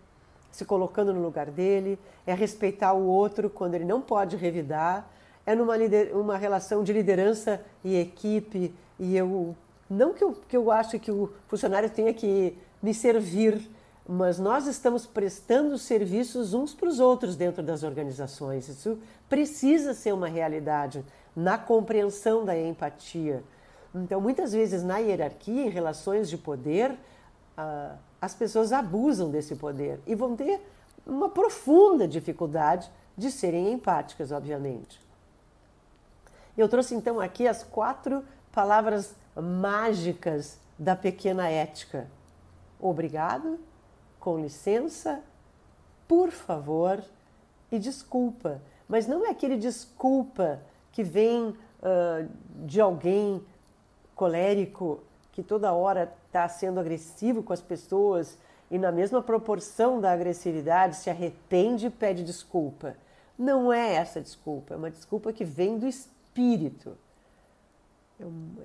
se 0.50 0.64
colocando 0.64 1.12
no 1.12 1.22
lugar 1.22 1.50
dele, 1.50 1.98
é 2.26 2.34
respeitar 2.34 2.92
o 2.92 3.06
outro 3.06 3.48
quando 3.48 3.74
ele 3.74 3.84
não 3.84 4.00
pode 4.00 4.36
revidar, 4.36 5.08
é 5.46 5.54
numa 5.54 5.76
lider, 5.76 6.16
uma 6.16 6.36
relação 6.36 6.82
de 6.82 6.92
liderança 6.92 7.60
e 7.82 7.96
equipe, 7.96 8.74
e 8.98 9.16
eu 9.16 9.56
não 9.88 10.14
que 10.14 10.22
eu, 10.22 10.32
que 10.48 10.56
eu 10.56 10.70
acho 10.70 10.98
que 11.00 11.10
o 11.10 11.32
funcionário 11.48 11.90
tenha 11.90 12.14
que 12.14 12.56
me 12.80 12.94
servir, 12.94 13.60
mas 14.08 14.38
nós 14.38 14.66
estamos 14.66 15.06
prestando 15.06 15.76
serviços 15.78 16.54
uns 16.54 16.74
para 16.74 16.88
os 16.88 17.00
outros 17.00 17.36
dentro 17.36 17.62
das 17.62 17.82
organizações. 17.82 18.68
Isso 18.68 18.98
precisa 19.28 19.94
ser 19.94 20.12
uma 20.12 20.28
realidade 20.28 21.04
na 21.34 21.58
compreensão 21.58 22.44
da 22.44 22.58
empatia. 22.58 23.42
Então, 23.94 24.20
muitas 24.20 24.52
vezes 24.52 24.82
na 24.82 24.98
hierarquia, 24.98 25.66
em 25.66 25.68
relações 25.68 26.28
de 26.28 26.38
poder, 26.38 26.96
ah, 27.56 27.96
as 28.20 28.34
pessoas 28.34 28.72
abusam 28.72 29.30
desse 29.30 29.56
poder 29.56 30.00
e 30.06 30.14
vão 30.14 30.36
ter 30.36 30.60
uma 31.06 31.28
profunda 31.28 32.06
dificuldade 32.06 32.90
de 33.16 33.30
serem 33.30 33.72
empáticas, 33.72 34.30
obviamente. 34.30 35.00
Eu 36.56 36.68
trouxe 36.68 36.94
então 36.94 37.20
aqui 37.20 37.46
as 37.46 37.62
quatro 37.62 38.24
palavras 38.52 39.14
mágicas 39.34 40.58
da 40.78 40.96
pequena 40.96 41.48
ética. 41.48 42.06
Obrigado, 42.78 43.58
com 44.18 44.38
licença, 44.38 45.20
por 46.08 46.30
favor 46.30 47.02
e 47.70 47.78
desculpa. 47.78 48.60
Mas 48.88 49.06
não 49.06 49.26
é 49.26 49.30
aquele 49.30 49.56
desculpa 49.56 50.60
que 50.92 51.04
vem 51.04 51.48
uh, 51.48 52.28
de 52.66 52.80
alguém 52.80 53.44
colérico 54.14 55.00
que 55.32 55.42
toda 55.42 55.72
hora 55.72 56.12
está 56.26 56.48
sendo 56.48 56.80
agressivo 56.80 57.42
com 57.42 57.52
as 57.52 57.62
pessoas 57.62 58.36
e, 58.70 58.78
na 58.78 58.90
mesma 58.90 59.22
proporção 59.22 60.00
da 60.00 60.12
agressividade, 60.12 60.96
se 60.96 61.08
arrepende 61.08 61.86
e 61.86 61.90
pede 61.90 62.24
desculpa. 62.24 62.96
Não 63.38 63.72
é 63.72 63.94
essa 63.94 64.20
desculpa, 64.20 64.74
é 64.74 64.76
uma 64.76 64.90
desculpa 64.90 65.32
que 65.32 65.44
vem 65.44 65.78
do 65.78 65.86
espírito 65.86 66.19
espírito. 66.30 66.96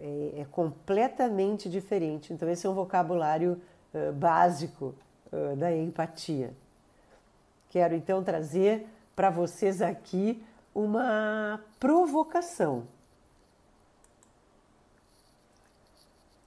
É, 0.02 0.42
é, 0.42 0.46
completamente 0.52 1.70
diferente. 1.70 2.34
Então, 2.34 2.50
esse 2.50 2.68
é 2.68 2.70
um 2.70 2.74
vocabulário 2.74 3.62
uh, 3.94 4.12
básico 4.12 4.94
uh, 5.32 5.56
da 5.56 5.74
empatia. 5.74 6.54
Quero 7.70 7.96
então 7.96 8.22
trazer 8.22 8.86
para 9.16 9.30
vocês 9.30 9.82
aqui 9.82 10.44
uma 10.74 11.62
provocação. 11.80 12.86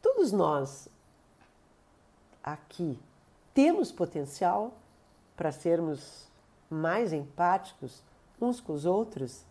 Todos 0.03 0.31
nós 0.31 0.87
aqui 2.45 2.99
temos 3.55 3.91
potencial 3.91 4.75
para 5.35 5.51
sermos 5.51 6.29
mais 6.69 7.15
empáticos 7.15 8.03
uns 8.39 8.61
com 8.61 8.75
os 8.75 8.85
outros 8.85 9.48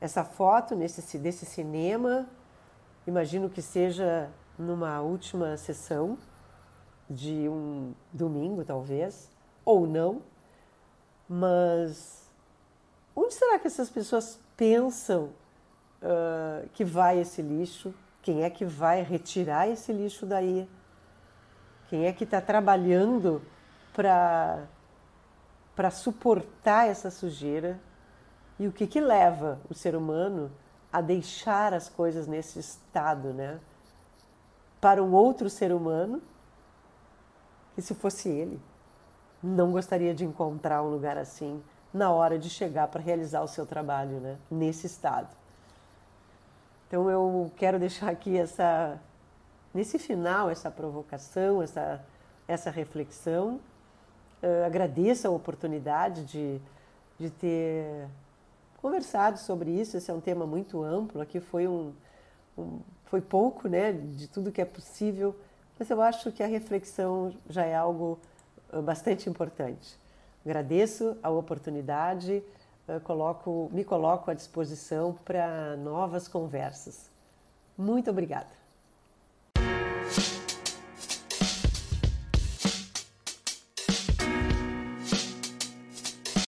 essa 0.00 0.24
foto 0.24 0.74
nesse, 0.76 1.18
desse 1.18 1.44
cinema, 1.44 2.26
imagino 3.06 3.50
que 3.50 3.60
seja 3.60 4.30
numa 4.58 5.00
última 5.00 5.56
sessão 5.56 6.18
de 7.08 7.48
um 7.48 7.94
domingo, 8.12 8.64
talvez, 8.64 9.30
ou 9.64 9.86
não, 9.86 10.22
mas 11.28 12.30
onde 13.14 13.34
será 13.34 13.58
que 13.58 13.66
essas 13.66 13.90
pessoas 13.90 14.38
pensam 14.56 15.30
uh, 16.02 16.68
que 16.72 16.84
vai 16.84 17.18
esse 17.18 17.42
lixo? 17.42 17.94
Quem 18.22 18.42
é 18.42 18.50
que 18.50 18.64
vai 18.64 19.02
retirar 19.02 19.68
esse 19.68 19.92
lixo 19.92 20.26
daí? 20.26 20.68
Quem 21.88 22.06
é 22.06 22.12
que 22.12 22.24
está 22.24 22.40
trabalhando 22.40 23.42
para 23.92 24.68
suportar 25.90 26.88
essa 26.88 27.10
sujeira? 27.10 27.80
E 28.58 28.66
o 28.66 28.72
que, 28.72 28.86
que 28.86 29.00
leva 29.00 29.60
o 29.70 29.74
ser 29.74 29.94
humano 29.94 30.50
a 30.92 31.00
deixar 31.00 31.72
as 31.72 31.88
coisas 31.88 32.26
nesse 32.26 32.58
estado, 32.58 33.32
né? 33.32 33.60
Para 34.80 35.02
um 35.02 35.12
outro 35.12 35.48
ser 35.48 35.72
humano, 35.72 36.22
que 37.74 37.82
se 37.82 37.94
fosse 37.94 38.28
ele, 38.28 38.60
não 39.42 39.70
gostaria 39.70 40.14
de 40.14 40.24
encontrar 40.24 40.82
um 40.82 40.90
lugar 40.90 41.16
assim 41.16 41.62
na 41.92 42.10
hora 42.10 42.38
de 42.38 42.50
chegar 42.50 42.88
para 42.88 43.00
realizar 43.00 43.42
o 43.42 43.48
seu 43.48 43.64
trabalho, 43.64 44.18
né? 44.20 44.36
Nesse 44.50 44.86
estado. 44.86 45.28
Então 46.86 47.08
eu 47.10 47.52
quero 47.56 47.78
deixar 47.78 48.08
aqui 48.08 48.36
essa 48.36 48.98
nesse 49.72 49.98
final 49.98 50.50
essa 50.50 50.70
provocação, 50.70 51.62
essa 51.62 52.04
essa 52.48 52.70
reflexão. 52.70 53.60
Agradeço 54.64 55.26
a 55.26 55.30
oportunidade 55.30 56.24
de, 56.24 56.60
de 57.18 57.28
ter 57.28 58.08
conversado 58.78 59.38
sobre 59.38 59.70
isso. 59.70 59.96
Esse 59.96 60.10
é 60.10 60.14
um 60.14 60.20
tema 60.20 60.46
muito 60.46 60.82
amplo. 60.82 61.20
Aqui 61.20 61.40
foi 61.40 61.68
um, 61.68 61.92
um 62.56 62.80
foi 63.04 63.20
pouco, 63.20 63.68
né, 63.68 63.92
de 63.92 64.28
tudo 64.28 64.52
que 64.52 64.60
é 64.60 64.64
possível, 64.64 65.34
mas 65.78 65.88
eu 65.90 66.00
acho 66.02 66.32
que 66.32 66.42
a 66.42 66.46
reflexão 66.46 67.32
já 67.48 67.64
é 67.64 67.74
algo 67.74 68.18
bastante 68.84 69.30
importante. 69.30 69.98
Agradeço 70.44 71.16
a 71.22 71.30
oportunidade, 71.30 72.42
coloco, 73.04 73.70
me 73.72 73.84
coloco 73.84 74.30
à 74.30 74.34
disposição 74.34 75.14
para 75.24 75.76
novas 75.76 76.28
conversas. 76.28 77.10
Muito 77.76 78.10
obrigada. 78.10 78.67